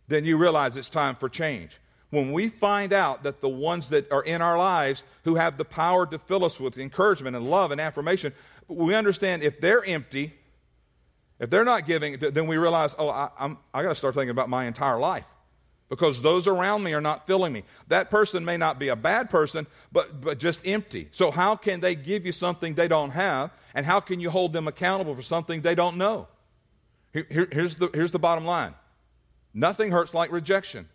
then 0.09 0.25
you 0.25 0.39
realize 0.39 0.77
it's 0.77 0.89
time 0.89 1.15
for 1.15 1.29
change. 1.29 1.79
When 2.11 2.33
we 2.33 2.49
find 2.49 2.93
out 2.93 3.25
that 3.25 3.41
the 3.41 3.49
ones 3.49 3.91
that 3.91 4.11
are 4.11 4.23
in 4.23 4.41
our 4.41 4.57
lives 4.57 5.03
who 5.25 5.35
have 5.35 5.59
the 5.59 5.65
power 5.65 6.07
to 6.07 6.19
fill 6.19 6.45
us 6.45 6.59
with 6.59 6.79
encouragement 6.79 7.37
and 7.37 7.51
love 7.51 7.71
and 7.71 7.81
affirmation, 7.81 8.33
we 8.67 8.95
understand 8.95 9.43
if 9.43 9.61
they're 9.61 9.85
empty, 9.85 10.33
if 11.39 11.51
they're 11.51 11.65
not 11.65 11.85
giving, 11.87 12.19
then 12.19 12.47
we 12.47 12.57
realize, 12.57 12.95
oh, 12.99 13.11
I, 13.11 13.29
I'm, 13.39 13.59
I 13.75 13.83
got 13.83 13.91
to 13.91 13.95
start 13.95 14.15
thinking 14.15 14.31
about 14.31 14.49
my 14.49 14.65
entire 14.65 14.99
life 14.99 15.31
because 15.89 16.23
those 16.23 16.47
around 16.47 16.83
me 16.83 16.95
are 16.95 17.01
not 17.01 17.27
filling 17.27 17.53
me. 17.53 17.63
That 17.89 18.11
person 18.11 18.45
may 18.45 18.57
not 18.57 18.79
be 18.79 18.89
a 18.89 18.97
bad 18.97 19.31
person, 19.31 19.67
but, 19.93 20.21
but 20.21 20.39
just 20.39 20.67
empty. 20.67 21.09
So, 21.13 21.31
how 21.31 21.57
can 21.57 21.81
they 21.81 21.95
give 21.95 22.27
you 22.27 22.33
something 22.33 22.75
they 22.75 22.89
don't 22.89 23.11
have? 23.11 23.53
And 23.75 23.87
how 23.87 24.01
can 24.01 24.21
you 24.21 24.31
hold 24.31 24.53
them 24.53 24.67
accountable 24.67 25.15
for 25.15 25.23
something 25.23 25.61
they 25.61 25.75
don't 25.75 25.97
know? 25.97 26.29
Here, 27.13 27.27
here, 27.31 27.49
here's, 27.53 27.77
the, 27.77 27.91
here's 27.95 28.11
the 28.11 28.19
bottom 28.19 28.45
line 28.45 28.75
nothing 29.55 29.91
hurts 29.91 30.13
like 30.13 30.33
rejection. 30.33 30.89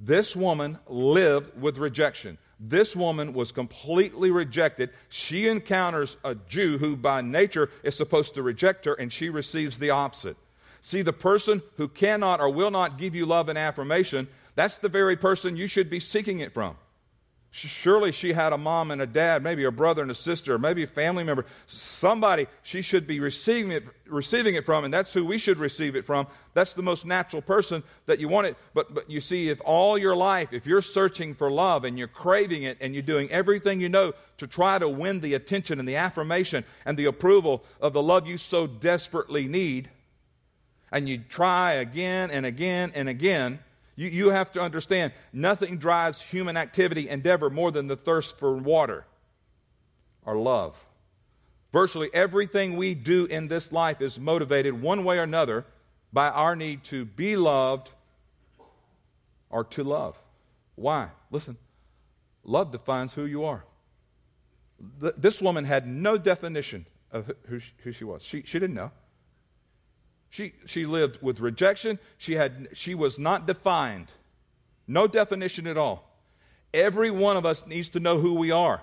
This 0.00 0.34
woman 0.34 0.78
lived 0.88 1.60
with 1.60 1.78
rejection. 1.78 2.38
This 2.58 2.94
woman 2.94 3.32
was 3.32 3.52
completely 3.52 4.30
rejected. 4.30 4.90
She 5.08 5.48
encounters 5.48 6.16
a 6.24 6.34
Jew 6.34 6.78
who, 6.78 6.96
by 6.96 7.20
nature, 7.20 7.70
is 7.82 7.96
supposed 7.96 8.34
to 8.34 8.42
reject 8.42 8.84
her, 8.84 8.94
and 8.94 9.12
she 9.12 9.28
receives 9.28 9.78
the 9.78 9.90
opposite. 9.90 10.36
See, 10.84 11.00
the 11.00 11.14
person 11.14 11.62
who 11.78 11.88
cannot 11.88 12.42
or 12.42 12.50
will 12.50 12.70
not 12.70 12.98
give 12.98 13.14
you 13.14 13.24
love 13.24 13.48
and 13.48 13.56
affirmation, 13.56 14.28
that's 14.54 14.76
the 14.76 14.90
very 14.90 15.16
person 15.16 15.56
you 15.56 15.66
should 15.66 15.88
be 15.88 15.98
seeking 15.98 16.40
it 16.40 16.52
from. 16.52 16.76
Surely 17.52 18.12
she 18.12 18.34
had 18.34 18.52
a 18.52 18.58
mom 18.58 18.90
and 18.90 19.00
a 19.00 19.06
dad, 19.06 19.42
maybe 19.42 19.64
a 19.64 19.70
brother 19.70 20.02
and 20.02 20.10
a 20.10 20.14
sister, 20.14 20.58
maybe 20.58 20.82
a 20.82 20.86
family 20.86 21.24
member, 21.24 21.46
somebody 21.66 22.48
she 22.62 22.82
should 22.82 23.06
be 23.06 23.18
receiving 23.18 23.72
it, 23.72 23.84
receiving 24.06 24.56
it 24.56 24.66
from, 24.66 24.84
and 24.84 24.92
that's 24.92 25.14
who 25.14 25.24
we 25.24 25.38
should 25.38 25.56
receive 25.56 25.96
it 25.96 26.04
from. 26.04 26.26
That's 26.52 26.74
the 26.74 26.82
most 26.82 27.06
natural 27.06 27.40
person 27.40 27.82
that 28.04 28.20
you 28.20 28.28
want 28.28 28.48
it. 28.48 28.56
But, 28.74 28.94
but 28.94 29.08
you 29.08 29.22
see, 29.22 29.48
if 29.48 29.62
all 29.64 29.96
your 29.96 30.14
life, 30.14 30.52
if 30.52 30.66
you're 30.66 30.82
searching 30.82 31.32
for 31.32 31.50
love 31.50 31.84
and 31.84 31.96
you're 31.96 32.08
craving 32.08 32.64
it 32.64 32.76
and 32.82 32.92
you're 32.92 33.02
doing 33.02 33.30
everything 33.30 33.80
you 33.80 33.88
know 33.88 34.12
to 34.36 34.46
try 34.46 34.78
to 34.78 34.88
win 34.88 35.20
the 35.20 35.32
attention 35.32 35.78
and 35.78 35.88
the 35.88 35.96
affirmation 35.96 36.62
and 36.84 36.98
the 36.98 37.06
approval 37.06 37.64
of 37.80 37.94
the 37.94 38.02
love 38.02 38.28
you 38.28 38.36
so 38.36 38.66
desperately 38.66 39.48
need, 39.48 39.88
and 40.94 41.08
you 41.08 41.18
try 41.18 41.72
again 41.72 42.30
and 42.30 42.46
again 42.46 42.92
and 42.94 43.08
again, 43.08 43.58
you, 43.96 44.08
you 44.08 44.30
have 44.30 44.52
to 44.52 44.60
understand 44.60 45.12
nothing 45.32 45.76
drives 45.76 46.22
human 46.22 46.56
activity, 46.56 47.08
endeavor, 47.08 47.50
more 47.50 47.72
than 47.72 47.88
the 47.88 47.96
thirst 47.96 48.38
for 48.38 48.56
water 48.56 49.04
or 50.24 50.36
love. 50.36 50.84
Virtually 51.72 52.08
everything 52.14 52.76
we 52.76 52.94
do 52.94 53.26
in 53.26 53.48
this 53.48 53.72
life 53.72 54.00
is 54.00 54.20
motivated 54.20 54.80
one 54.80 55.04
way 55.04 55.18
or 55.18 55.24
another 55.24 55.66
by 56.12 56.28
our 56.28 56.54
need 56.54 56.84
to 56.84 57.04
be 57.04 57.34
loved 57.34 57.90
or 59.50 59.64
to 59.64 59.82
love. 59.82 60.16
Why? 60.76 61.10
Listen, 61.32 61.56
love 62.44 62.70
defines 62.70 63.14
who 63.14 63.24
you 63.24 63.44
are. 63.44 63.64
This 65.00 65.42
woman 65.42 65.64
had 65.64 65.88
no 65.88 66.16
definition 66.16 66.86
of 67.10 67.32
who 67.48 67.90
she 67.90 68.04
was. 68.04 68.22
She, 68.22 68.42
she 68.42 68.60
didn't 68.60 68.76
know. 68.76 68.92
She, 70.34 70.52
she 70.66 70.84
lived 70.84 71.22
with 71.22 71.38
rejection. 71.38 72.00
She, 72.18 72.34
had, 72.34 72.66
she 72.72 72.92
was 72.92 73.20
not 73.20 73.46
defined. 73.46 74.08
No 74.88 75.06
definition 75.06 75.68
at 75.68 75.78
all. 75.78 76.10
Every 76.72 77.08
one 77.08 77.36
of 77.36 77.46
us 77.46 77.68
needs 77.68 77.88
to 77.90 78.00
know 78.00 78.18
who 78.18 78.34
we 78.34 78.50
are. 78.50 78.82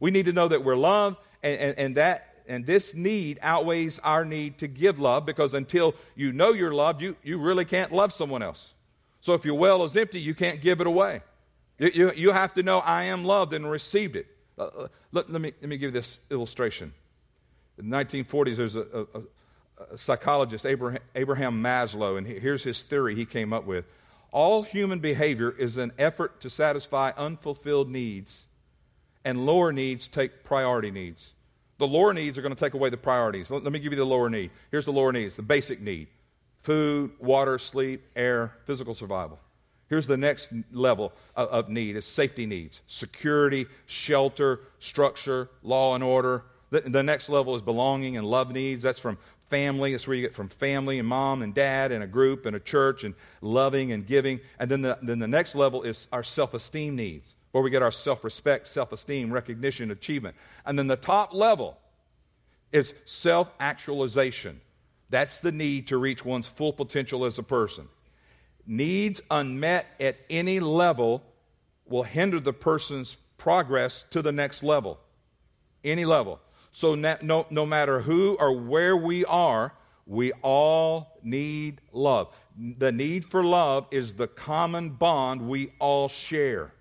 We 0.00 0.10
need 0.10 0.24
to 0.24 0.32
know 0.32 0.48
that 0.48 0.64
we're 0.64 0.74
loved, 0.74 1.18
and, 1.42 1.60
and, 1.60 1.78
and, 1.78 1.96
that 1.96 2.36
and 2.48 2.64
this 2.64 2.94
need 2.94 3.38
outweighs 3.42 3.98
our 3.98 4.24
need 4.24 4.56
to 4.60 4.68
give 4.68 4.98
love 4.98 5.26
because 5.26 5.52
until 5.52 5.94
you 6.14 6.32
know 6.32 6.52
you're 6.52 6.72
loved, 6.72 7.02
you, 7.02 7.14
you 7.22 7.36
really 7.36 7.66
can't 7.66 7.92
love 7.92 8.10
someone 8.10 8.42
else. 8.42 8.72
So 9.20 9.34
if 9.34 9.44
your 9.44 9.58
well 9.58 9.84
is 9.84 9.98
empty, 9.98 10.18
you 10.18 10.34
can't 10.34 10.62
give 10.62 10.80
it 10.80 10.86
away. 10.86 11.20
You, 11.78 11.90
you, 11.92 12.12
you 12.12 12.32
have 12.32 12.54
to 12.54 12.62
know 12.62 12.78
I 12.78 13.04
am 13.04 13.22
loved 13.22 13.52
and 13.52 13.70
received 13.70 14.16
it. 14.16 14.28
Uh, 14.58 14.62
uh 14.62 14.88
let, 15.12 15.28
let, 15.28 15.42
me, 15.42 15.52
let 15.60 15.68
me 15.68 15.76
give 15.76 15.94
you 15.94 16.00
this 16.00 16.20
illustration. 16.30 16.94
In 17.76 17.90
the 17.90 17.96
1940s, 17.98 18.56
there's 18.56 18.76
a, 18.76 18.80
a, 18.80 19.20
psychologist 19.96 20.64
Abraham, 20.66 21.62
Maslow, 21.62 22.18
and 22.18 22.26
here's 22.26 22.64
his 22.64 22.82
theory 22.82 23.14
he 23.14 23.26
came 23.26 23.52
up 23.52 23.64
with. 23.64 23.84
All 24.32 24.62
human 24.62 24.98
behavior 24.98 25.50
is 25.50 25.76
an 25.76 25.92
effort 25.98 26.40
to 26.40 26.50
satisfy 26.50 27.12
unfulfilled 27.16 27.88
needs, 27.88 28.46
and 29.24 29.46
lower 29.46 29.72
needs 29.72 30.08
take 30.08 30.44
priority 30.44 30.90
needs. 30.90 31.32
The 31.78 31.86
lower 31.86 32.12
needs 32.14 32.38
are 32.38 32.42
going 32.42 32.54
to 32.54 32.60
take 32.60 32.74
away 32.74 32.90
the 32.90 32.96
priorities. 32.96 33.50
Let, 33.50 33.62
me 33.64 33.78
give 33.78 33.92
you 33.92 33.98
the 33.98 34.04
lower 34.04 34.30
need. 34.30 34.50
Here's 34.70 34.86
the 34.86 34.92
lower 34.92 35.12
needs 35.12 35.36
the 35.36 35.42
basic 35.42 35.80
need 35.80 36.08
food, 36.62 37.12
water, 37.20 37.58
sleep, 37.58 38.02
air, 38.16 38.56
physical 38.64 38.94
survival. 38.94 39.38
Here's 39.88 40.08
the 40.08 40.16
next 40.16 40.52
level 40.72 41.12
of, 41.36 41.68
need 41.68 41.96
is 41.96 42.04
safety 42.04 42.44
needs 42.44 42.80
security, 42.86 43.66
shelter, 43.86 44.60
structure, 44.78 45.48
law 45.62 45.94
and 45.94 46.02
order. 46.02 46.44
The 46.70 47.02
next 47.04 47.28
level 47.28 47.54
is 47.54 47.62
belonging 47.62 48.16
and 48.16 48.26
love 48.26 48.50
needs. 48.50 48.82
That's 48.82 48.98
from 48.98 49.18
family. 49.48 49.92
That's 49.92 50.06
where 50.06 50.16
you 50.16 50.22
get 50.22 50.34
from 50.34 50.48
family 50.48 50.98
and 50.98 51.08
mom 51.08 51.42
and 51.42 51.54
dad 51.54 51.92
and 51.92 52.02
a 52.02 52.06
group 52.06 52.46
and 52.46 52.56
a 52.56 52.60
church 52.60 53.04
and 53.04 53.14
loving 53.40 53.92
and 53.92 54.06
giving. 54.06 54.40
And 54.58 54.70
then 54.70 54.82
the, 54.82 54.98
then 55.02 55.18
the 55.18 55.28
next 55.28 55.54
level 55.54 55.82
is 55.82 56.08
our 56.12 56.22
self 56.22 56.54
esteem 56.54 56.96
needs, 56.96 57.34
where 57.52 57.62
we 57.62 57.70
get 57.70 57.82
our 57.82 57.92
self 57.92 58.24
respect, 58.24 58.68
self 58.68 58.92
esteem, 58.92 59.32
recognition, 59.32 59.90
achievement. 59.90 60.36
And 60.64 60.78
then 60.78 60.86
the 60.86 60.96
top 60.96 61.34
level 61.34 61.78
is 62.72 62.94
self 63.04 63.50
actualization. 63.60 64.60
That's 65.08 65.40
the 65.40 65.52
need 65.52 65.88
to 65.88 65.98
reach 65.98 66.24
one's 66.24 66.48
full 66.48 66.72
potential 66.72 67.24
as 67.24 67.38
a 67.38 67.42
person. 67.42 67.88
Needs 68.66 69.22
unmet 69.30 69.86
at 70.00 70.16
any 70.28 70.58
level 70.58 71.22
will 71.86 72.02
hinder 72.02 72.40
the 72.40 72.52
person's 72.52 73.16
progress 73.38 74.04
to 74.10 74.22
the 74.22 74.32
next 74.32 74.64
level. 74.64 74.98
Any 75.84 76.04
level. 76.04 76.40
So, 76.76 76.94
no, 76.94 77.46
no 77.48 77.64
matter 77.64 78.02
who 78.02 78.36
or 78.38 78.54
where 78.54 78.94
we 78.94 79.24
are, 79.24 79.72
we 80.04 80.32
all 80.42 81.18
need 81.22 81.80
love. 81.90 82.36
The 82.54 82.92
need 82.92 83.24
for 83.24 83.42
love 83.42 83.86
is 83.90 84.12
the 84.12 84.26
common 84.26 84.90
bond 84.90 85.48
we 85.48 85.72
all 85.78 86.06
share. 86.08 86.74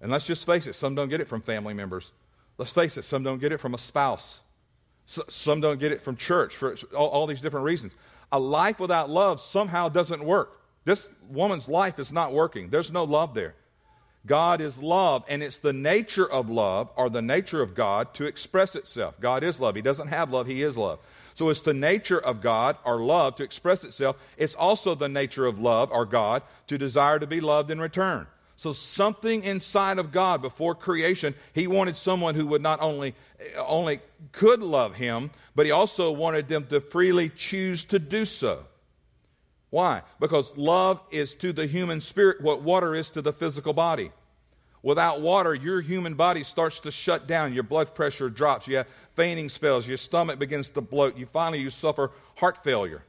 And 0.00 0.12
let's 0.12 0.24
just 0.24 0.46
face 0.46 0.68
it, 0.68 0.76
some 0.76 0.94
don't 0.94 1.08
get 1.08 1.20
it 1.20 1.26
from 1.26 1.40
family 1.40 1.74
members. 1.74 2.12
Let's 2.56 2.70
face 2.70 2.96
it, 2.96 3.04
some 3.04 3.24
don't 3.24 3.40
get 3.40 3.50
it 3.50 3.58
from 3.58 3.74
a 3.74 3.78
spouse. 3.78 4.42
Some 5.06 5.60
don't 5.60 5.80
get 5.80 5.90
it 5.90 6.00
from 6.00 6.14
church 6.14 6.54
for 6.54 6.76
all, 6.96 7.08
all 7.08 7.26
these 7.26 7.40
different 7.40 7.66
reasons. 7.66 7.96
A 8.30 8.38
life 8.38 8.78
without 8.78 9.10
love 9.10 9.40
somehow 9.40 9.88
doesn't 9.88 10.24
work. 10.24 10.60
This 10.84 11.08
woman's 11.28 11.66
life 11.66 11.98
is 11.98 12.12
not 12.12 12.32
working. 12.32 12.70
There's 12.70 12.92
no 12.92 13.02
love 13.02 13.34
there. 13.34 13.56
God 14.24 14.60
is 14.60 14.80
love, 14.80 15.24
and 15.28 15.42
it's 15.42 15.58
the 15.58 15.72
nature 15.72 16.30
of 16.30 16.48
love 16.48 16.90
or 16.96 17.10
the 17.10 17.22
nature 17.22 17.60
of 17.60 17.74
God 17.74 18.14
to 18.14 18.26
express 18.26 18.76
itself. 18.76 19.18
God 19.20 19.42
is 19.42 19.58
love. 19.58 19.74
He 19.74 19.82
doesn't 19.82 20.08
have 20.08 20.30
love, 20.30 20.46
He 20.46 20.62
is 20.62 20.76
love. 20.76 21.00
So 21.34 21.48
it's 21.48 21.62
the 21.62 21.74
nature 21.74 22.18
of 22.18 22.40
God 22.40 22.76
or 22.84 23.00
love 23.00 23.36
to 23.36 23.42
express 23.42 23.84
itself. 23.84 24.16
It's 24.36 24.54
also 24.54 24.94
the 24.94 25.08
nature 25.08 25.46
of 25.46 25.58
love 25.58 25.90
or 25.90 26.04
God 26.04 26.42
to 26.66 26.78
desire 26.78 27.18
to 27.18 27.26
be 27.26 27.40
loved 27.40 27.70
in 27.70 27.80
return. 27.80 28.26
So 28.56 28.72
something 28.72 29.42
inside 29.42 29.98
of 29.98 30.12
God 30.12 30.42
before 30.42 30.74
creation, 30.74 31.34
he 31.52 31.66
wanted 31.66 31.96
someone 31.96 32.34
who 32.34 32.46
would 32.48 32.62
not 32.62 32.80
only 32.80 33.14
only 33.58 34.00
could 34.30 34.62
love 34.62 34.94
him, 34.94 35.30
but 35.56 35.66
he 35.66 35.72
also 35.72 36.12
wanted 36.12 36.46
them 36.46 36.66
to 36.66 36.80
freely 36.80 37.28
choose 37.28 37.82
to 37.84 37.98
do 37.98 38.24
so. 38.24 38.64
Why? 39.72 40.02
Because 40.20 40.54
love 40.58 41.00
is 41.10 41.32
to 41.36 41.50
the 41.50 41.64
human 41.64 42.02
spirit 42.02 42.42
what 42.42 42.60
water 42.60 42.94
is 42.94 43.08
to 43.12 43.22
the 43.22 43.32
physical 43.32 43.72
body. 43.72 44.12
Without 44.82 45.22
water, 45.22 45.54
your 45.54 45.80
human 45.80 46.12
body 46.12 46.44
starts 46.44 46.80
to 46.80 46.90
shut 46.90 47.26
down. 47.26 47.54
Your 47.54 47.62
blood 47.62 47.94
pressure 47.94 48.28
drops. 48.28 48.68
You 48.68 48.76
have 48.76 48.88
fainting 49.16 49.48
spells. 49.48 49.88
Your 49.88 49.96
stomach 49.96 50.38
begins 50.38 50.68
to 50.70 50.82
bloat. 50.82 51.16
You 51.16 51.24
finally 51.24 51.62
you 51.62 51.70
suffer 51.70 52.10
heart 52.36 52.62
failure. 52.62 53.02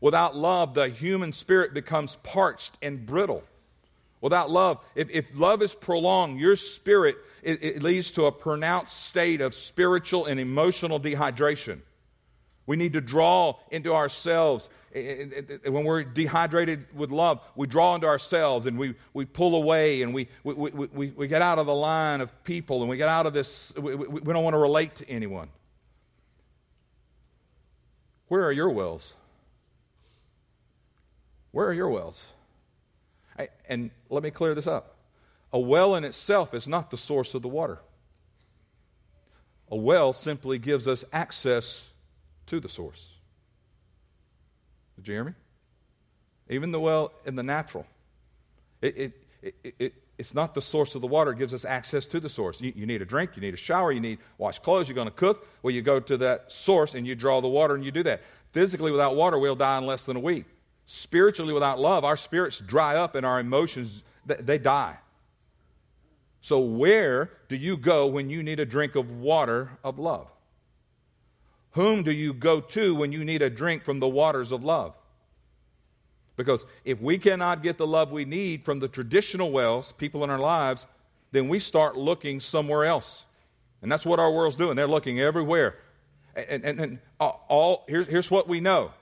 Without 0.00 0.36
love, 0.36 0.74
the 0.74 0.88
human 0.88 1.32
spirit 1.32 1.74
becomes 1.74 2.14
parched 2.22 2.78
and 2.80 3.04
brittle. 3.04 3.42
Without 4.20 4.52
love, 4.52 4.78
if, 4.94 5.10
if 5.10 5.36
love 5.36 5.62
is 5.62 5.74
prolonged, 5.74 6.38
your 6.38 6.54
spirit 6.54 7.16
it, 7.42 7.60
it 7.60 7.82
leads 7.82 8.12
to 8.12 8.26
a 8.26 8.32
pronounced 8.32 9.02
state 9.02 9.40
of 9.40 9.52
spiritual 9.52 10.26
and 10.26 10.38
emotional 10.38 11.00
dehydration. 11.00 11.80
We 12.66 12.76
need 12.76 12.94
to 12.94 13.00
draw 13.00 13.56
into 13.70 13.92
ourselves. 13.92 14.70
When 14.92 15.84
we're 15.84 16.04
dehydrated 16.04 16.86
with 16.94 17.10
love, 17.10 17.40
we 17.56 17.66
draw 17.66 17.94
into 17.94 18.06
ourselves 18.06 18.66
and 18.66 18.78
we, 18.78 18.94
we 19.12 19.24
pull 19.24 19.54
away 19.54 20.02
and 20.02 20.14
we, 20.14 20.28
we, 20.44 20.54
we, 20.54 21.10
we, 21.10 21.28
get 21.28 21.42
out 21.42 21.58
of 21.58 21.66
the 21.66 21.74
line 21.74 22.20
of 22.20 22.44
people 22.44 22.80
and 22.80 22.88
we 22.88 22.96
get 22.96 23.08
out 23.08 23.26
of 23.26 23.34
this. 23.34 23.74
We, 23.76 23.94
we, 23.94 24.06
we 24.06 24.32
don't 24.32 24.44
want 24.44 24.54
to 24.54 24.58
relate 24.58 24.94
to 24.96 25.08
anyone. 25.10 25.48
Where 28.28 28.44
are 28.44 28.52
your 28.52 28.70
wells? 28.70 29.14
Where 31.50 31.66
are 31.66 31.74
your 31.74 31.90
wells? 31.90 32.24
And 33.68 33.90
let 34.08 34.22
me 34.22 34.30
clear 34.30 34.54
this 34.54 34.66
up. 34.66 34.96
A 35.52 35.58
well 35.58 35.94
in 35.96 36.04
itself 36.04 36.54
is 36.54 36.66
not 36.66 36.90
the 36.90 36.96
source 36.96 37.34
of 37.34 37.42
the 37.42 37.48
water. 37.48 37.80
A 39.70 39.76
well 39.76 40.12
simply 40.12 40.58
gives 40.58 40.88
us 40.88 41.04
access 41.12 41.90
to 42.46 42.60
the 42.60 42.68
source. 42.68 43.12
Did 44.96 45.08
you 45.08 45.14
hear 45.14 45.24
me? 45.24 45.32
Even 46.48 46.72
the 46.72 46.80
well 46.80 47.12
in 47.24 47.36
the 47.36 47.42
natural. 47.42 47.86
It, 48.82 48.96
it, 48.96 49.12
it, 49.42 49.74
it, 49.78 49.94
it's 50.18 50.34
not 50.34 50.54
the 50.54 50.62
source 50.62 50.94
of 50.94 51.00
the 51.00 51.06
water. 51.06 51.32
It 51.32 51.38
gives 51.38 51.54
us 51.54 51.64
access 51.64 52.06
to 52.06 52.20
the 52.20 52.28
source. 52.28 52.60
You, 52.60 52.72
you 52.76 52.86
need 52.86 53.02
a 53.02 53.04
drink, 53.04 53.32
you 53.34 53.42
need 53.42 53.54
a 53.54 53.58
shower, 53.58 53.90
you 53.90 54.00
need 54.00 54.18
wash 54.38 54.58
clothes, 54.58 54.88
you're 54.88 54.94
going 54.94 55.08
to 55.08 55.14
cook. 55.14 55.48
Well, 55.62 55.74
you 55.74 55.82
go 55.82 56.00
to 56.00 56.16
that 56.18 56.52
source 56.52 56.94
and 56.94 57.06
you 57.06 57.14
draw 57.14 57.40
the 57.40 57.48
water 57.48 57.74
and 57.74 57.84
you 57.84 57.90
do 57.90 58.02
that. 58.04 58.22
Physically, 58.52 58.92
without 58.92 59.16
water, 59.16 59.38
we'll 59.38 59.56
die 59.56 59.78
in 59.78 59.86
less 59.86 60.04
than 60.04 60.16
a 60.16 60.20
week. 60.20 60.44
Spiritually, 60.86 61.52
without 61.52 61.80
love, 61.80 62.04
our 62.04 62.16
spirits 62.16 62.58
dry 62.58 62.94
up 62.96 63.14
and 63.14 63.24
our 63.24 63.40
emotions, 63.40 64.02
they, 64.26 64.36
they 64.36 64.58
die. 64.58 64.98
So, 66.42 66.60
where 66.60 67.30
do 67.48 67.56
you 67.56 67.78
go 67.78 68.06
when 68.06 68.28
you 68.28 68.42
need 68.42 68.60
a 68.60 68.66
drink 68.66 68.96
of 68.96 69.20
water 69.20 69.78
of 69.82 69.98
love? 69.98 70.30
Whom 71.74 72.02
do 72.02 72.12
you 72.12 72.32
go 72.32 72.60
to 72.60 72.94
when 72.94 73.12
you 73.12 73.24
need 73.24 73.42
a 73.42 73.50
drink 73.50 73.84
from 73.84 74.00
the 74.00 74.08
waters 74.08 74.52
of 74.52 74.64
love? 74.64 74.94
Because 76.36 76.64
if 76.84 77.00
we 77.00 77.18
cannot 77.18 77.62
get 77.62 77.78
the 77.78 77.86
love 77.86 78.10
we 78.10 78.24
need 78.24 78.64
from 78.64 78.80
the 78.80 78.88
traditional 78.88 79.52
wells, 79.52 79.92
people 79.98 80.24
in 80.24 80.30
our 80.30 80.38
lives, 80.38 80.86
then 81.32 81.48
we 81.48 81.58
start 81.58 81.96
looking 81.96 82.40
somewhere 82.40 82.84
else. 82.84 83.24
And 83.82 83.90
that's 83.90 84.06
what 84.06 84.18
our 84.18 84.32
world's 84.32 84.56
doing. 84.56 84.76
They're 84.76 84.88
looking 84.88 85.20
everywhere. 85.20 85.76
And, 86.34 86.64
and, 86.64 86.80
and 86.80 86.98
all, 87.20 87.84
here's, 87.88 88.06
here's 88.06 88.30
what 88.30 88.48
we 88.48 88.60
know 88.60 88.92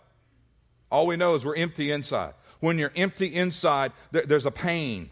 all 0.90 1.06
we 1.06 1.16
know 1.16 1.34
is 1.34 1.44
we're 1.44 1.56
empty 1.56 1.90
inside. 1.90 2.34
When 2.60 2.78
you're 2.78 2.92
empty 2.94 3.34
inside, 3.34 3.92
there, 4.10 4.26
there's 4.26 4.44
a 4.44 4.50
pain. 4.50 5.10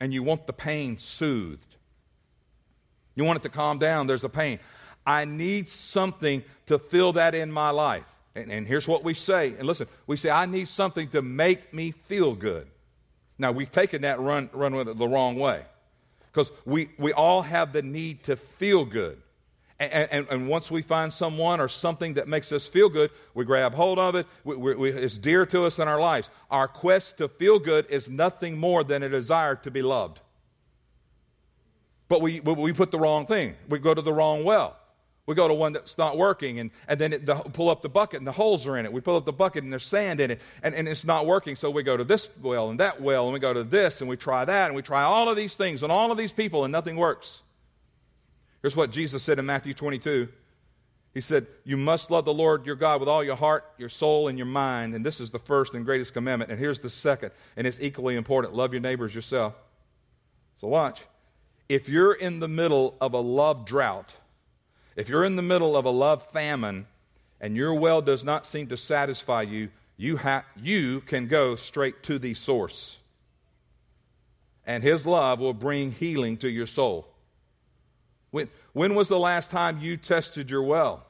and 0.00 0.12
you 0.12 0.22
want 0.22 0.46
the 0.46 0.52
pain 0.52 0.98
soothed. 0.98 1.76
You 3.14 3.24
want 3.24 3.38
it 3.38 3.42
to 3.44 3.48
calm 3.48 3.78
down, 3.78 4.06
there's 4.06 4.24
a 4.24 4.28
pain. 4.28 4.58
I 5.06 5.24
need 5.24 5.68
something 5.68 6.42
to 6.66 6.78
fill 6.78 7.12
that 7.12 7.34
in 7.34 7.50
my 7.52 7.70
life. 7.70 8.04
And, 8.34 8.50
and, 8.50 8.66
here's 8.66 8.88
what 8.88 9.04
we 9.04 9.14
say. 9.14 9.54
And 9.58 9.66
listen, 9.66 9.86
we 10.06 10.16
say, 10.16 10.30
I 10.30 10.46
need 10.46 10.66
something 10.66 11.08
to 11.08 11.22
make 11.22 11.72
me 11.72 11.92
feel 11.92 12.34
good. 12.34 12.66
Now, 13.38 13.52
we've 13.52 13.70
taken 13.70 14.02
that 14.02 14.18
run, 14.18 14.50
run 14.52 14.74
with 14.74 14.88
it 14.88 14.98
the 14.98 15.08
wrong 15.08 15.38
way. 15.38 15.62
Because 16.32 16.50
we, 16.64 16.88
we 16.98 17.12
all 17.12 17.42
have 17.42 17.72
the 17.72 17.82
need 17.82 18.24
to 18.24 18.34
feel 18.34 18.84
good. 18.84 19.18
And, 19.78 20.08
and, 20.10 20.26
and, 20.30 20.48
once 20.48 20.70
we 20.70 20.82
find 20.82 21.12
someone 21.12 21.60
or 21.60 21.68
something 21.68 22.14
that 22.14 22.28
makes 22.28 22.52
us 22.52 22.68
feel 22.68 22.88
good, 22.88 23.10
we 23.34 23.44
grab 23.44 23.74
hold 23.74 23.98
of 23.98 24.14
it. 24.14 24.26
We, 24.44 24.56
we, 24.56 24.90
it's 24.90 25.18
dear 25.18 25.46
to 25.46 25.64
us 25.64 25.80
in 25.80 25.88
our 25.88 26.00
lives. 26.00 26.30
Our 26.48 26.68
quest 26.68 27.18
to 27.18 27.28
feel 27.28 27.58
good 27.58 27.86
is 27.90 28.08
nothing 28.08 28.58
more 28.58 28.84
than 28.84 29.02
a 29.02 29.08
desire 29.08 29.56
to 29.56 29.70
be 29.72 29.82
loved. 29.82 30.20
But 32.08 32.22
we, 32.22 32.38
we 32.38 32.72
put 32.72 32.92
the 32.92 32.98
wrong 32.98 33.26
thing. 33.26 33.56
We 33.68 33.80
go 33.80 33.94
to 33.94 34.02
the 34.02 34.12
wrong 34.12 34.44
well. 34.44 34.76
We 35.26 35.34
go 35.34 35.48
to 35.48 35.54
one 35.54 35.72
that's 35.72 35.96
not 35.96 36.18
working, 36.18 36.58
and, 36.58 36.70
and 36.86 37.00
then 37.00 37.14
it, 37.14 37.24
the, 37.24 37.36
pull 37.36 37.70
up 37.70 37.80
the 37.80 37.88
bucket, 37.88 38.18
and 38.18 38.26
the 38.26 38.32
holes 38.32 38.66
are 38.66 38.76
in 38.76 38.84
it. 38.84 38.92
We 38.92 39.00
pull 39.00 39.16
up 39.16 39.24
the 39.24 39.32
bucket, 39.32 39.64
and 39.64 39.72
there's 39.72 39.86
sand 39.86 40.20
in 40.20 40.32
it, 40.32 40.40
and, 40.62 40.74
and 40.74 40.86
it's 40.86 41.04
not 41.04 41.24
working. 41.24 41.56
So 41.56 41.70
we 41.70 41.82
go 41.82 41.96
to 41.96 42.04
this 42.04 42.28
well 42.42 42.68
and 42.68 42.78
that 42.80 43.00
well, 43.00 43.24
and 43.24 43.32
we 43.32 43.40
go 43.40 43.54
to 43.54 43.64
this, 43.64 44.02
and 44.02 44.10
we 44.10 44.18
try 44.18 44.44
that, 44.44 44.66
and 44.66 44.76
we 44.76 44.82
try 44.82 45.02
all 45.02 45.30
of 45.30 45.36
these 45.36 45.54
things 45.54 45.82
on 45.82 45.90
all 45.90 46.12
of 46.12 46.18
these 46.18 46.32
people, 46.32 46.64
and 46.64 46.72
nothing 46.72 46.96
works. 46.96 47.42
Here's 48.60 48.76
what 48.76 48.90
Jesus 48.90 49.22
said 49.22 49.38
in 49.38 49.46
Matthew 49.46 49.72
22. 49.72 50.28
He 51.14 51.20
said, 51.20 51.46
You 51.64 51.78
must 51.78 52.10
love 52.10 52.26
the 52.26 52.34
Lord 52.34 52.66
your 52.66 52.76
God 52.76 53.00
with 53.00 53.08
all 53.08 53.24
your 53.24 53.36
heart, 53.36 53.64
your 53.78 53.88
soul, 53.88 54.28
and 54.28 54.36
your 54.36 54.46
mind. 54.46 54.94
And 54.94 55.06
this 55.06 55.20
is 55.20 55.30
the 55.30 55.38
first 55.38 55.72
and 55.72 55.84
greatest 55.84 56.12
commandment. 56.12 56.50
And 56.50 56.58
here's 56.58 56.80
the 56.80 56.90
second, 56.90 57.30
and 57.56 57.66
it's 57.66 57.80
equally 57.80 58.16
important 58.16 58.54
love 58.54 58.72
your 58.72 58.82
neighbors 58.82 59.14
yourself. 59.14 59.54
So 60.56 60.68
watch. 60.68 61.04
If 61.68 61.88
you're 61.88 62.12
in 62.12 62.40
the 62.40 62.48
middle 62.48 62.96
of 63.00 63.14
a 63.14 63.20
love 63.20 63.64
drought, 63.64 64.16
if 64.96 65.08
you're 65.08 65.24
in 65.24 65.36
the 65.36 65.42
middle 65.42 65.76
of 65.76 65.84
a 65.84 65.90
love 65.90 66.24
famine 66.24 66.86
and 67.40 67.56
your 67.56 67.74
well 67.74 68.00
does 68.00 68.24
not 68.24 68.46
seem 68.46 68.68
to 68.68 68.76
satisfy 68.76 69.42
you, 69.42 69.70
you, 69.96 70.16
ha- 70.16 70.44
you 70.60 71.00
can 71.00 71.26
go 71.26 71.56
straight 71.56 72.02
to 72.04 72.18
the 72.18 72.34
source. 72.34 72.98
And 74.66 74.82
His 74.82 75.06
love 75.06 75.40
will 75.40 75.54
bring 75.54 75.92
healing 75.92 76.36
to 76.38 76.48
your 76.48 76.66
soul. 76.66 77.08
When, 78.30 78.48
when 78.72 78.94
was 78.94 79.08
the 79.08 79.18
last 79.18 79.50
time 79.50 79.78
you 79.78 79.96
tested 79.96 80.50
your 80.50 80.62
well? 80.62 81.06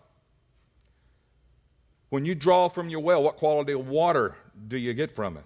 When 2.11 2.25
you 2.25 2.35
draw 2.35 2.69
from 2.69 2.89
your 2.89 3.01
well, 3.01 3.23
what 3.23 3.37
quality 3.37 3.73
of 3.73 3.89
water 3.89 4.37
do 4.69 4.79
you 4.79 4.95
get 4.95 5.11
from 5.11 5.37
it? 5.37 5.45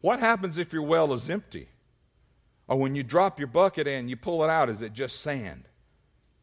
What 0.00 0.20
happens 0.20 0.58
if 0.58 0.72
your 0.72 0.82
well 0.82 1.12
is 1.12 1.28
empty? 1.28 1.68
Or 2.66 2.78
when 2.78 2.94
you 2.94 3.02
drop 3.02 3.38
your 3.38 3.48
bucket 3.48 3.86
in, 3.86 4.08
you 4.08 4.16
pull 4.16 4.44
it 4.44 4.50
out, 4.50 4.68
is 4.68 4.82
it 4.82 4.92
just 4.92 5.20
sand? 5.20 5.67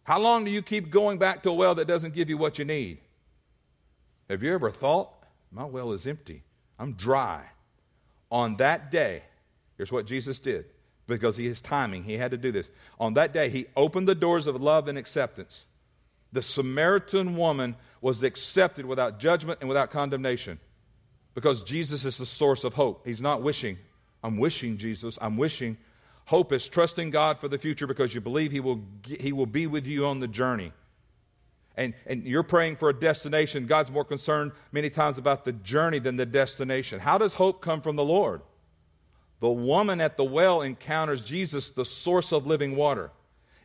How 0.06 0.20
long 0.20 0.46
do 0.46 0.52
you 0.52 0.62
keep 0.62 0.92
going 0.92 1.18
back 1.18 1.42
to 1.44 1.50
a 1.50 1.54
well 1.54 1.76
that 1.76 1.88
doesn't 1.88 2.14
give 2.14 2.30
you 2.30 2.38
what 2.38 2.60
you 2.60 2.66
need? 2.66 3.00
Have 4.30 4.44
you 4.44 4.54
ever 4.54 4.70
thought, 4.70 5.12
my 5.52 5.66
well 5.66 5.92
is 5.94 6.06
empty? 6.06 6.44
I'm 6.78 6.94
dry. 6.94 7.48
On 8.32 8.56
that 8.58 8.92
day, 8.92 9.24
here's 9.78 9.92
what 9.92 10.06
Jesus 10.06 10.40
did 10.40 10.66
because 11.08 11.38
he 11.38 11.48
has 11.48 11.60
timing. 11.60 12.04
He 12.04 12.18
had 12.18 12.32
to 12.32 12.38
do 12.38 12.52
this. 12.52 12.70
On 13.00 13.16
that 13.16 13.34
day, 13.34 13.50
he 13.50 13.66
opened 13.76 14.08
the 14.08 14.16
doors 14.16 14.46
of 14.46 14.62
love 14.62 14.88
and 14.88 14.98
acceptance. 14.98 15.66
The 16.32 16.44
Samaritan 16.44 17.36
woman 17.36 17.76
was 18.00 18.22
accepted 18.22 18.86
without 18.86 19.20
judgment 19.20 19.60
and 19.60 19.70
without 19.70 19.90
condemnation 19.90 20.60
because 21.34 21.64
Jesus 21.64 22.06
is 22.06 22.20
the 22.20 22.28
source 22.28 22.64
of 22.64 22.76
hope. 22.76 23.08
He's 23.08 23.22
not 23.22 23.42
wishing, 23.42 23.80
I'm 24.24 24.38
wishing, 24.38 24.78
Jesus, 24.78 25.18
I'm 25.20 25.38
wishing. 25.38 25.78
Hope 26.26 26.52
is 26.52 26.68
trusting 26.68 27.12
God 27.12 27.40
for 27.40 27.48
the 27.48 27.58
future 27.58 27.88
because 27.88 28.16
you 28.16 28.22
believe 28.22 28.52
He 28.52 28.60
will, 28.60 28.82
he 29.06 29.32
will 29.32 29.46
be 29.46 29.68
with 29.68 29.86
you 29.86 30.06
on 30.06 30.20
the 30.20 30.28
journey. 30.28 30.72
And, 31.78 31.94
and 32.06 32.24
you're 32.24 32.44
praying 32.44 32.78
for 32.78 32.90
a 32.90 32.94
destination. 32.94 33.66
God's 33.66 33.92
more 33.92 34.06
concerned 34.06 34.54
many 34.72 34.90
times 34.90 35.18
about 35.18 35.44
the 35.44 35.52
journey 35.52 36.00
than 36.00 36.16
the 36.16 36.26
destination. 36.26 37.00
How 37.00 37.18
does 37.18 37.34
hope 37.34 37.62
come 37.62 37.82
from 37.82 37.98
the 37.98 38.04
Lord? 38.04 38.42
The 39.42 39.52
woman 39.52 40.00
at 40.00 40.16
the 40.16 40.24
well 40.24 40.62
encounters 40.62 41.24
Jesus, 41.24 41.72
the 41.72 41.86
source 41.86 42.32
of 42.32 42.48
living 42.48 42.78
water. 42.78 43.12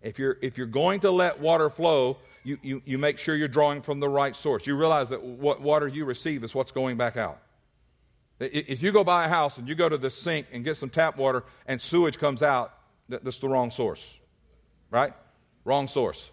If 0.03 0.19
you're, 0.19 0.39
if 0.43 0.59
you're 0.59 0.67
going 0.67 1.01
to 1.01 1.11
let 1.11 1.41
water 1.41 1.71
flow, 1.71 2.19
you, 2.43 2.59
you, 2.63 2.83
you 2.85 2.99
make 2.99 3.19
sure 3.19 3.37
you're 3.37 3.49
drawing 3.49 3.83
from 3.83 4.01
the 4.01 4.09
right 4.09 4.35
source. 4.35 4.67
You 4.67 4.77
realize 4.77 5.11
that 5.11 5.23
what 5.23 5.61
water 5.61 5.87
you 5.87 6.05
receive 6.05 6.43
is 6.43 6.55
what's 6.55 6.73
going 6.73 6.97
back 6.97 7.17
out. 7.17 7.41
If 8.41 8.83
you 8.83 8.91
go 8.91 9.05
buy 9.05 9.27
a 9.27 9.29
house 9.29 9.59
and 9.59 9.69
you 9.69 9.75
go 9.75 9.89
to 9.89 9.99
the 9.99 10.11
sink 10.11 10.47
and 10.51 10.65
get 10.65 10.79
some 10.79 10.89
tap 10.89 11.17
water 11.17 11.45
and 11.67 11.81
sewage 11.81 12.19
comes 12.19 12.43
out, 12.43 12.73
that's 13.09 13.39
the 13.39 13.49
wrong 13.49 13.71
source, 13.71 14.19
right? 14.91 15.13
Wrong 15.65 15.89
source. 15.89 16.31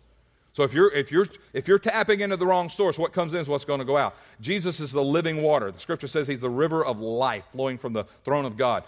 So 0.54 0.64
if 0.64 0.74
you're, 0.74 0.92
if, 0.92 1.12
you're, 1.12 1.28
if 1.54 1.68
you're 1.68 1.78
tapping 1.78 2.22
into 2.22 2.38
the 2.38 2.46
wrong 2.48 2.70
source, 2.70 2.98
what 2.98 3.14
comes 3.14 3.34
in 3.34 3.40
is 3.40 3.48
what's 3.48 3.66
going 3.66 3.80
to 3.80 3.86
go 3.86 3.98
out. 3.98 4.16
Jesus 4.42 4.80
is 4.80 4.92
the 4.92 5.04
living 5.04 5.44
water. 5.44 5.70
The 5.70 5.80
scripture 5.80 6.08
says 6.08 6.28
he's 6.28 6.40
the 6.40 6.50
river 6.50 6.84
of 6.84 7.00
life 7.00 7.44
flowing 7.52 7.78
from 7.78 7.94
the 7.94 8.06
throne 8.24 8.46
of 8.46 8.58
God. 8.58 8.84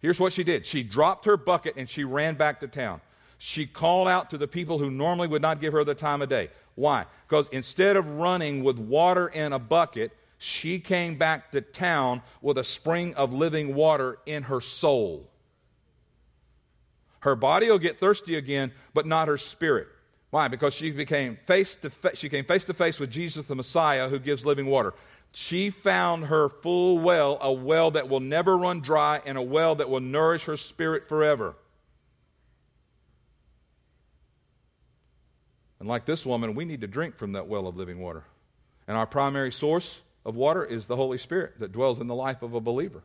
Here's 0.00 0.20
what 0.20 0.32
she 0.32 0.44
did 0.44 0.66
she 0.66 0.82
dropped 0.82 1.24
her 1.24 1.36
bucket 1.36 1.74
and 1.76 1.88
she 1.88 2.04
ran 2.04 2.34
back 2.34 2.60
to 2.60 2.68
town. 2.68 3.00
She 3.38 3.66
called 3.66 4.06
out 4.06 4.30
to 4.30 4.38
the 4.38 4.46
people 4.46 4.78
who 4.78 4.90
normally 4.90 5.26
would 5.26 5.42
not 5.42 5.60
give 5.60 5.72
her 5.72 5.82
the 5.82 5.94
time 5.94 6.20
of 6.20 6.28
day. 6.28 6.50
Why? 6.74 7.06
Because 7.26 7.48
instead 7.48 7.96
of 7.96 8.18
running 8.18 8.62
with 8.62 8.78
water 8.78 9.26
in 9.26 9.52
a 9.52 9.58
bucket, 9.58 10.12
she 10.42 10.80
came 10.80 11.16
back 11.16 11.52
to 11.52 11.60
town 11.60 12.22
with 12.40 12.56
a 12.56 12.64
spring 12.64 13.14
of 13.14 13.30
living 13.30 13.74
water 13.74 14.16
in 14.24 14.44
her 14.44 14.62
soul. 14.62 15.28
Her 17.20 17.36
body 17.36 17.68
will 17.68 17.78
get 17.78 17.98
thirsty 17.98 18.36
again, 18.36 18.72
but 18.94 19.04
not 19.04 19.28
her 19.28 19.36
spirit. 19.36 19.88
Why? 20.30 20.48
Because 20.48 20.72
she 20.72 20.92
became 20.92 21.36
face 21.36 21.76
to 21.76 21.90
face, 21.90 22.16
she 22.16 22.30
came 22.30 22.46
face 22.46 22.64
to 22.64 22.72
face 22.72 22.98
with 22.98 23.10
Jesus 23.10 23.48
the 23.48 23.54
Messiah 23.54 24.08
who 24.08 24.18
gives 24.18 24.46
living 24.46 24.64
water. 24.64 24.94
She 25.32 25.68
found 25.68 26.24
her 26.24 26.48
full 26.48 26.98
well, 26.98 27.36
a 27.42 27.52
well 27.52 27.90
that 27.90 28.08
will 28.08 28.20
never 28.20 28.56
run 28.56 28.80
dry 28.80 29.20
and 29.26 29.36
a 29.36 29.42
well 29.42 29.74
that 29.74 29.90
will 29.90 30.00
nourish 30.00 30.46
her 30.46 30.56
spirit 30.56 31.06
forever. 31.06 31.54
And 35.78 35.86
like 35.86 36.06
this 36.06 36.24
woman, 36.24 36.54
we 36.54 36.64
need 36.64 36.80
to 36.80 36.86
drink 36.86 37.16
from 37.16 37.32
that 37.32 37.46
well 37.46 37.66
of 37.66 37.76
living 37.76 38.00
water. 38.00 38.24
And 38.88 38.96
our 38.96 39.06
primary 39.06 39.52
source 39.52 40.00
of 40.24 40.34
water 40.34 40.64
is 40.64 40.86
the 40.86 40.96
Holy 40.96 41.18
Spirit 41.18 41.58
that 41.60 41.72
dwells 41.72 42.00
in 42.00 42.06
the 42.06 42.14
life 42.14 42.42
of 42.42 42.54
a 42.54 42.60
believer. 42.60 43.02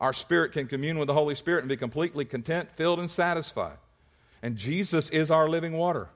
Our 0.00 0.12
spirit 0.12 0.52
can 0.52 0.66
commune 0.66 0.98
with 0.98 1.08
the 1.08 1.14
Holy 1.14 1.34
Spirit 1.34 1.60
and 1.60 1.68
be 1.68 1.76
completely 1.76 2.24
content, 2.24 2.70
filled, 2.72 3.00
and 3.00 3.10
satisfied. 3.10 3.78
And 4.42 4.56
Jesus 4.56 5.10
is 5.10 5.30
our 5.30 5.48
living 5.48 5.72
water. 5.72 6.10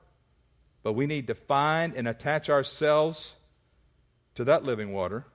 But 0.83 0.93
we 0.93 1.05
need 1.05 1.27
to 1.27 1.35
find 1.35 1.93
and 1.93 2.07
attach 2.07 2.49
ourselves 2.49 3.35
to 4.35 4.43
that 4.45 4.63
living 4.63 4.93
water. 4.93 5.25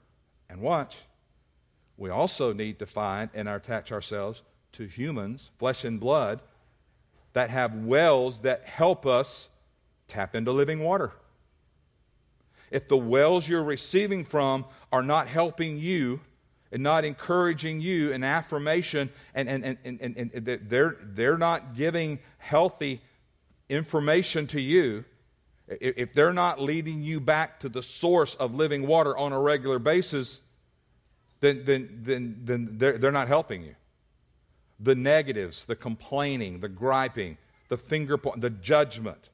And 0.49 0.61
watch, 0.61 1.03
we 1.97 2.09
also 2.11 2.53
need 2.53 2.79
to 2.79 2.87
find 2.87 3.31
and 3.35 3.49
attach 3.49 3.93
ourselves 3.93 4.43
to 4.73 4.87
humans, 4.87 5.51
flesh 5.59 5.85
and 5.85 6.01
blood, 6.01 6.41
that 7.35 7.51
have 7.51 7.75
wells 7.75 8.41
that 8.41 8.65
help 8.65 9.05
us 9.05 9.51
tap 10.07 10.35
into 10.35 10.53
living 10.53 10.83
water 10.83 11.13
if 12.71 12.89
the 12.89 12.97
wells 12.97 13.49
you're 13.49 13.63
receiving 13.63 14.25
from 14.25 14.65
are 14.93 15.03
not 15.03 15.29
helping 15.29 15.79
you 15.79 16.21
and 16.71 16.83
not 16.83 17.05
encouraging 17.05 17.81
you 17.81 18.13
in 18.13 18.23
affirmation 18.23 19.11
and, 19.35 19.49
and, 19.49 19.65
and, 19.65 20.01
and, 20.01 20.31
and 20.35 20.45
they're, 20.69 20.97
they're 21.01 21.39
not 21.39 21.75
giving 21.75 22.19
healthy 22.39 23.01
information 23.69 24.47
to 24.49 24.61
you, 24.61 25.05
if 25.69 26.15
they're 26.15 26.33
not 26.33 26.61
leading 26.61 27.03
you 27.03 27.21
back 27.21 27.61
to 27.61 27.69
the 27.69 27.83
source 27.83 28.35
of 28.37 28.55
living 28.55 28.87
water 28.87 29.17
on 29.17 29.33
a 29.33 29.41
regular 29.41 29.79
basis, 29.79 30.41
then, 31.41 31.65
then, 31.65 32.01
then, 32.03 32.41
then 32.45 32.69
they're, 32.79 32.99
they're 32.99 33.13
not 33.13 33.29
helping 33.29 33.63
you. 33.63 33.75
The 34.81 34.95
negatives, 34.95 35.67
the 35.67 35.77
complaining, 35.77 36.61
the 36.61 36.69
griping, 36.69 37.37
the 37.69 37.77
finger 37.77 38.17
point, 38.17 38.41
the 38.41 38.51
judgment, 38.51 39.29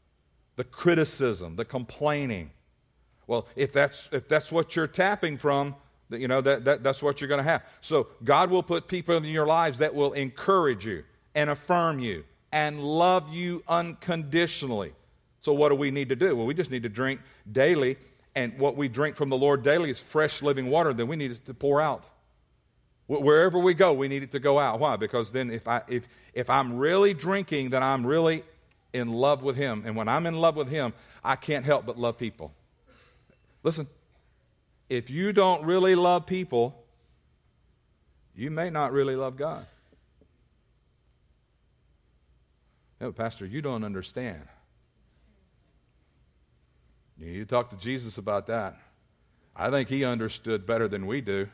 the 0.56 0.64
criticism, 0.64 1.56
the 1.56 1.64
complaining, 1.64 2.50
well, 3.26 3.46
if 3.56 3.72
that's, 3.72 4.08
if 4.12 4.28
that's 4.28 4.52
what 4.52 4.76
you're 4.76 4.86
tapping 4.86 5.36
from, 5.36 5.74
you 6.10 6.28
know, 6.28 6.40
that, 6.40 6.64
that, 6.64 6.82
that's 6.82 7.02
what 7.02 7.20
you're 7.20 7.28
going 7.28 7.42
to 7.42 7.50
have. 7.50 7.62
So 7.80 8.08
God 8.22 8.50
will 8.50 8.62
put 8.62 8.88
people 8.88 9.16
in 9.16 9.24
your 9.24 9.46
lives 9.46 9.78
that 9.78 9.94
will 9.94 10.12
encourage 10.12 10.86
you 10.86 11.04
and 11.34 11.50
affirm 11.50 11.98
you 11.98 12.24
and 12.52 12.80
love 12.80 13.32
you 13.32 13.62
unconditionally. 13.66 14.92
So 15.40 15.52
what 15.52 15.70
do 15.70 15.74
we 15.74 15.90
need 15.90 16.08
to 16.10 16.16
do? 16.16 16.36
Well, 16.36 16.46
we 16.46 16.54
just 16.54 16.70
need 16.70 16.84
to 16.84 16.88
drink 16.88 17.20
daily. 17.50 17.96
And 18.34 18.58
what 18.58 18.76
we 18.76 18.88
drink 18.88 19.16
from 19.16 19.28
the 19.28 19.36
Lord 19.36 19.62
daily 19.62 19.90
is 19.90 20.00
fresh 20.00 20.42
living 20.42 20.70
water. 20.70 20.92
Then 20.92 21.06
we 21.06 21.16
need 21.16 21.32
it 21.32 21.44
to 21.46 21.54
pour 21.54 21.80
out. 21.80 22.04
Wherever 23.06 23.58
we 23.58 23.74
go, 23.74 23.92
we 23.92 24.08
need 24.08 24.22
it 24.22 24.30
to 24.30 24.38
go 24.38 24.58
out. 24.58 24.80
Why? 24.80 24.96
Because 24.96 25.30
then 25.30 25.50
if, 25.50 25.68
I, 25.68 25.82
if, 25.88 26.08
if 26.32 26.48
I'm 26.48 26.78
really 26.78 27.12
drinking, 27.12 27.70
then 27.70 27.82
I'm 27.82 28.06
really 28.06 28.42
in 28.94 29.12
love 29.12 29.42
with 29.42 29.56
Him. 29.56 29.82
And 29.84 29.94
when 29.94 30.08
I'm 30.08 30.24
in 30.26 30.34
love 30.40 30.56
with 30.56 30.68
Him, 30.68 30.94
I 31.22 31.36
can't 31.36 31.66
help 31.66 31.84
but 31.84 31.98
love 31.98 32.18
people. 32.18 32.52
Listen, 33.64 33.88
if 34.88 35.10
you 35.10 35.32
don't 35.32 35.64
really 35.64 35.94
love 35.96 36.26
people, 36.26 36.84
you 38.36 38.50
may 38.50 38.70
not 38.70 38.92
really 38.92 39.16
love 39.16 39.36
God. 39.36 39.66
No, 43.00 43.10
Pastor, 43.10 43.46
you 43.46 43.62
don't 43.62 43.82
understand. 43.82 44.42
You 47.18 47.44
talk 47.44 47.70
to 47.70 47.76
Jesus 47.76 48.18
about 48.18 48.46
that. 48.46 48.76
I 49.56 49.70
think 49.70 49.88
he 49.88 50.04
understood 50.04 50.66
better 50.66 50.86
than 50.86 51.06
we 51.06 51.20
do. 51.20 51.48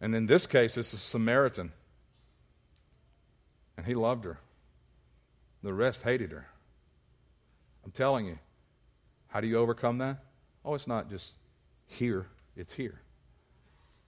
And 0.00 0.14
in 0.14 0.26
this 0.26 0.46
case, 0.46 0.76
it's 0.76 0.92
a 0.92 0.98
Samaritan. 0.98 1.72
And 3.76 3.86
he 3.86 3.94
loved 3.94 4.24
her. 4.24 4.38
The 5.62 5.72
rest 5.72 6.02
hated 6.02 6.30
her. 6.30 6.48
I'm 7.84 7.90
telling 7.90 8.26
you, 8.26 8.38
how 9.34 9.40
do 9.40 9.48
you 9.48 9.58
overcome 9.58 9.98
that? 9.98 10.18
Oh, 10.64 10.74
it's 10.74 10.86
not 10.86 11.10
just 11.10 11.34
here, 11.86 12.28
it's 12.56 12.72
here. 12.74 13.00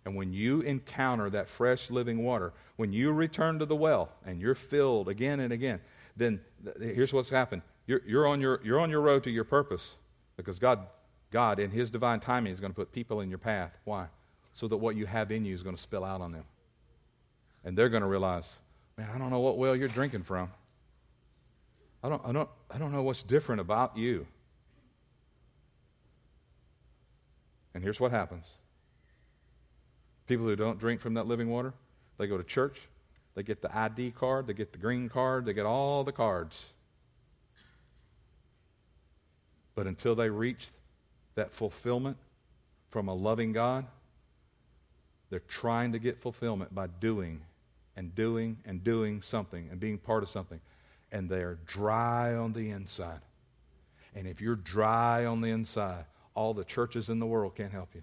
And 0.05 0.15
when 0.15 0.33
you 0.33 0.61
encounter 0.61 1.29
that 1.31 1.49
fresh 1.49 1.91
living 1.91 2.25
water, 2.25 2.53
when 2.77 2.93
you 2.93 3.13
return 3.13 3.59
to 3.59 3.67
the 3.67 3.75
well 3.75 4.13
and 4.25 4.41
you're 4.41 4.55
filled 4.55 5.09
again 5.09 5.41
and 5.41 5.53
again, 5.53 5.81
then 6.17 6.39
th- 6.65 6.95
here's 6.95 7.13
what's 7.13 7.29
happened. 7.29 7.63
You're, 7.89 8.03
you're, 8.07 8.25
on 8.29 8.41
your, 8.41 8.61
you're 8.63 8.79
on 8.79 8.89
your 8.89 9.01
road 9.01 9.25
to 9.25 9.31
your 9.31 9.43
purpose 9.43 9.97
because 10.37 10.61
God, 10.61 10.87
God, 11.33 11.59
in 11.59 11.73
His 11.73 11.91
divine 11.91 12.21
timing, 12.21 12.53
is 12.53 12.61
going 12.61 12.71
to 12.71 12.77
put 12.77 12.93
people 12.93 13.21
in 13.21 13.29
your 13.29 13.39
path. 13.39 13.77
Why? 13.85 14.07
So 14.55 14.69
that 14.69 14.77
what 14.77 14.95
you 14.95 15.07
have 15.07 15.33
in 15.33 15.45
you 15.45 15.55
is 15.57 15.65
going 15.65 15.75
to 15.75 15.83
spill 15.83 16.05
out 16.05 16.21
on 16.21 16.31
them. 16.31 16.45
And 17.65 17.77
they're 17.77 17.89
going 17.89 18.03
to 18.03 18.09
realize, 18.09 18.59
man, 18.97 19.11
I 19.13 19.19
don't 19.19 19.31
know 19.31 19.41
what 19.41 19.59
well 19.59 19.75
you're 19.75 19.89
drinking 19.89 20.23
from. 20.23 20.53
I 22.05 22.09
don't, 22.09 22.25
I 22.25 22.31
don't, 22.31 22.49
I 22.73 22.79
don't 22.79 22.93
know 22.93 23.03
what's 23.03 23.25
different 23.25 23.61
about 23.61 23.97
you. 23.97 24.29
And 27.77 27.85
here's 27.85 28.01
what 28.01 28.11
happens 28.11 28.57
people 30.27 30.47
who 30.47 30.57
don't 30.57 30.81
drink 30.81 30.99
from 30.99 31.13
that 31.13 31.27
living 31.27 31.51
water, 31.51 31.75
they 32.17 32.27
go 32.27 32.39
to 32.39 32.43
church, 32.43 32.89
they 33.35 33.43
get 33.43 33.61
the 33.61 33.77
ID 33.77 34.13
card, 34.13 34.47
they 34.47 34.55
get 34.55 34.73
the 34.73 34.79
green 34.79 35.11
card, 35.11 35.45
they 35.45 35.53
get 35.53 35.67
all 35.67 36.03
the 36.03 36.11
cards. 36.11 36.73
But 39.75 39.87
until 39.87 40.15
they 40.15 40.31
reach 40.31 40.69
that 41.35 41.53
fulfillment 41.53 42.17
from 42.89 43.09
a 43.09 43.15
loving 43.15 43.53
God, 43.53 43.85
they're 45.29 45.41
trying 45.41 45.93
to 45.93 45.99
get 45.99 46.23
fulfillment 46.23 46.75
by 46.75 46.87
doing 46.87 47.43
and 47.95 48.15
doing 48.15 48.57
and 48.65 48.83
doing 48.83 49.21
something 49.21 49.69
and 49.71 49.79
being 49.79 49.99
part 49.99 50.23
of 50.23 50.31
something. 50.31 50.61
And 51.13 51.29
they're 51.29 51.59
dry 51.67 52.35
on 52.35 52.55
the 52.55 52.71
inside. 52.71 53.21
And 54.15 54.27
if 54.27 54.41
you're 54.41 54.57
dry 54.57 55.27
on 55.27 55.43
the 55.43 55.51
inside, 55.51 56.07
all 56.37 56.55
the 56.55 56.65
churches 56.65 57.09
in 57.09 57.19
the 57.19 57.27
world 57.27 57.57
can't 57.57 57.73
help 57.73 57.95
you. 57.95 58.03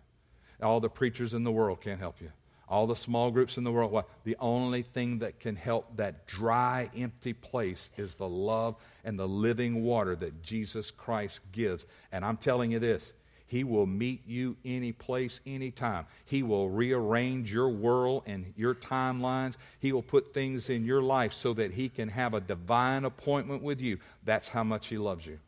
All 0.61 0.79
the 0.79 0.89
preachers 0.89 1.33
in 1.33 1.43
the 1.43 1.51
world 1.51 1.79
can't 1.81 1.99
help 1.99 2.19
you. 2.19 2.31
All 2.67 2.87
the 2.87 2.95
small 2.95 3.29
groups 3.29 3.57
in 3.57 3.63
the 3.63 3.71
world. 3.71 3.91
Why? 3.91 4.03
The 4.23 4.37
only 4.39 4.81
thing 4.81 5.19
that 5.19 5.39
can 5.39 5.55
help 5.55 5.97
that 5.97 6.25
dry, 6.25 6.89
empty 6.97 7.33
place 7.33 7.89
is 7.97 8.15
the 8.15 8.27
love 8.27 8.75
and 9.03 9.19
the 9.19 9.27
living 9.27 9.83
water 9.83 10.15
that 10.15 10.41
Jesus 10.41 10.89
Christ 10.89 11.41
gives. 11.51 11.85
And 12.11 12.25
I'm 12.25 12.37
telling 12.37 12.71
you 12.71 12.79
this 12.79 13.13
He 13.45 13.63
will 13.63 13.85
meet 13.85 14.25
you 14.25 14.55
any 14.65 14.91
place, 14.93 15.39
anytime. 15.45 16.05
He 16.25 16.41
will 16.41 16.69
rearrange 16.69 17.53
your 17.53 17.69
world 17.69 18.23
and 18.25 18.53
your 18.55 18.73
timelines. 18.73 19.57
He 19.79 19.91
will 19.91 20.01
put 20.01 20.33
things 20.33 20.69
in 20.69 20.85
your 20.85 21.03
life 21.03 21.33
so 21.33 21.53
that 21.53 21.73
He 21.73 21.89
can 21.89 22.09
have 22.09 22.33
a 22.33 22.41
divine 22.41 23.05
appointment 23.05 23.61
with 23.61 23.81
you. 23.81 23.99
That's 24.23 24.47
how 24.47 24.63
much 24.63 24.87
He 24.87 24.97
loves 24.97 25.27
you. 25.27 25.39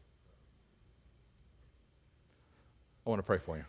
I 3.05 3.09
want 3.09 3.19
to 3.19 3.23
pray 3.23 3.37
for 3.37 3.57
you. 3.57 3.65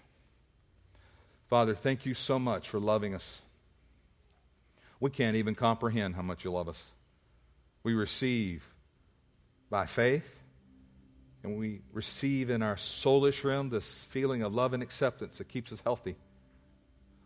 Father, 1.46 1.74
thank 1.74 2.06
you 2.06 2.14
so 2.14 2.38
much 2.38 2.68
for 2.68 2.80
loving 2.80 3.14
us. 3.14 3.40
We 4.98 5.10
can't 5.10 5.36
even 5.36 5.54
comprehend 5.54 6.14
how 6.14 6.22
much 6.22 6.44
you 6.44 6.50
love 6.50 6.68
us. 6.68 6.90
We 7.82 7.94
receive 7.94 8.68
by 9.70 9.86
faith, 9.86 10.40
and 11.42 11.56
we 11.56 11.82
receive 11.92 12.50
in 12.50 12.62
our 12.62 12.76
soulish 12.76 13.44
realm 13.44 13.70
this 13.70 14.02
feeling 14.04 14.42
of 14.42 14.54
love 14.54 14.72
and 14.72 14.82
acceptance 14.82 15.38
that 15.38 15.48
keeps 15.48 15.70
us 15.70 15.82
healthy. 15.82 16.16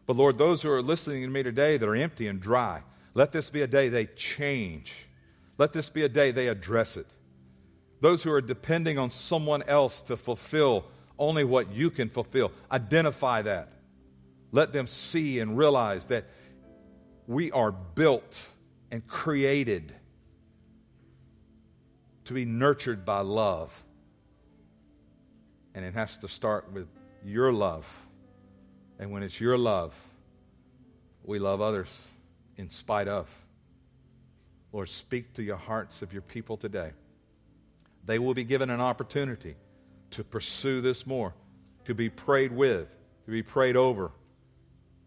But 0.07 0.17
Lord, 0.17 0.37
those 0.37 0.63
who 0.63 0.71
are 0.71 0.83
listening 0.83 1.23
to 1.23 1.29
me 1.29 1.43
today 1.43 1.77
that 1.77 1.89
are 1.89 1.95
empty 1.95 2.27
and 2.27 2.41
dry, 2.41 2.83
let 3.15 3.33
this 3.33 3.49
be 3.49 3.63
a 3.63 3.67
day 3.67 3.89
they 3.89 4.07
change. 4.07 5.07
Let 5.57 5.73
this 5.73 5.89
be 5.89 6.03
a 6.03 6.09
day 6.09 6.33
they 6.33 6.49
address 6.49 6.97
it. 6.97 7.07
Those 8.01 8.25
who 8.25 8.33
are 8.33 8.41
depending 8.41 8.99
on 8.99 9.11
someone 9.11 9.63
else 9.63 10.03
to 10.03 10.17
fulfill 10.17 10.87
only 11.21 11.45
what 11.45 11.73
you 11.73 11.91
can 11.91 12.09
fulfill. 12.09 12.51
Identify 12.73 13.43
that. 13.43 13.69
Let 14.51 14.73
them 14.73 14.89
see 14.89 15.39
and 15.39 15.57
realize 15.57 16.07
that 16.07 16.25
we 17.29 17.53
are 17.53 17.71
built 17.71 18.49
and 18.91 19.07
created 19.07 19.95
to 22.25 22.33
be 22.33 22.45
nurtured 22.45 23.05
by 23.05 23.21
love. 23.21 23.85
And 25.75 25.85
it 25.85 25.95
has 25.95 26.19
to 26.19 26.29
start 26.29 26.73
with 26.73 26.89
your 27.25 27.53
love. 27.53 28.07
And 28.99 29.13
when 29.13 29.23
it's 29.23 29.41
your 29.41 29.57
love, 29.57 29.95
we 31.23 31.39
love 31.39 31.61
others 31.61 32.09
in 32.57 32.71
spite 32.71 33.07
of. 33.07 33.47
Lord, 34.73 34.89
speak 34.89 35.35
to 35.35 35.43
your 35.43 35.57
hearts 35.57 36.03
of 36.03 36.13
your 36.13 36.23
people 36.23 36.57
today. 36.57 36.93
They 38.05 38.19
will 38.19 38.35
be 38.35 38.45
given 38.45 38.71
an 38.71 38.81
opportunity 38.81 39.55
to 40.13 40.25
pursue 40.25 40.81
this 40.81 41.07
more, 41.07 41.35
to 41.85 41.95
be 41.95 42.09
prayed 42.09 42.53
with, 42.53 42.95
to 43.25 43.31
be 43.31 43.43
prayed 43.43 43.77
over. 43.77 44.13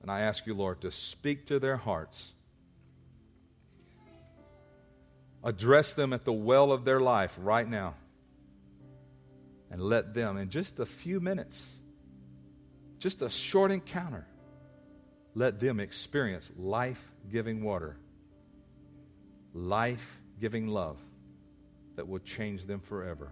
And 0.01 0.11
I 0.11 0.21
ask 0.21 0.45
you, 0.45 0.53
Lord, 0.53 0.81
to 0.81 0.91
speak 0.91 1.45
to 1.47 1.59
their 1.59 1.77
hearts. 1.77 2.33
Address 5.43 5.93
them 5.93 6.13
at 6.13 6.25
the 6.25 6.33
well 6.33 6.71
of 6.71 6.85
their 6.85 6.99
life 6.99 7.37
right 7.39 7.67
now. 7.67 7.95
And 9.69 9.81
let 9.81 10.13
them, 10.13 10.37
in 10.37 10.49
just 10.49 10.79
a 10.79 10.85
few 10.85 11.19
minutes, 11.19 11.73
just 12.99 13.21
a 13.21 13.29
short 13.29 13.71
encounter, 13.71 14.27
let 15.35 15.59
them 15.59 15.79
experience 15.79 16.51
life 16.55 17.11
giving 17.31 17.63
water, 17.63 17.97
life 19.53 20.21
giving 20.39 20.67
love 20.67 20.99
that 21.95 22.07
will 22.07 22.19
change 22.19 22.65
them 22.65 22.79
forever. 22.79 23.31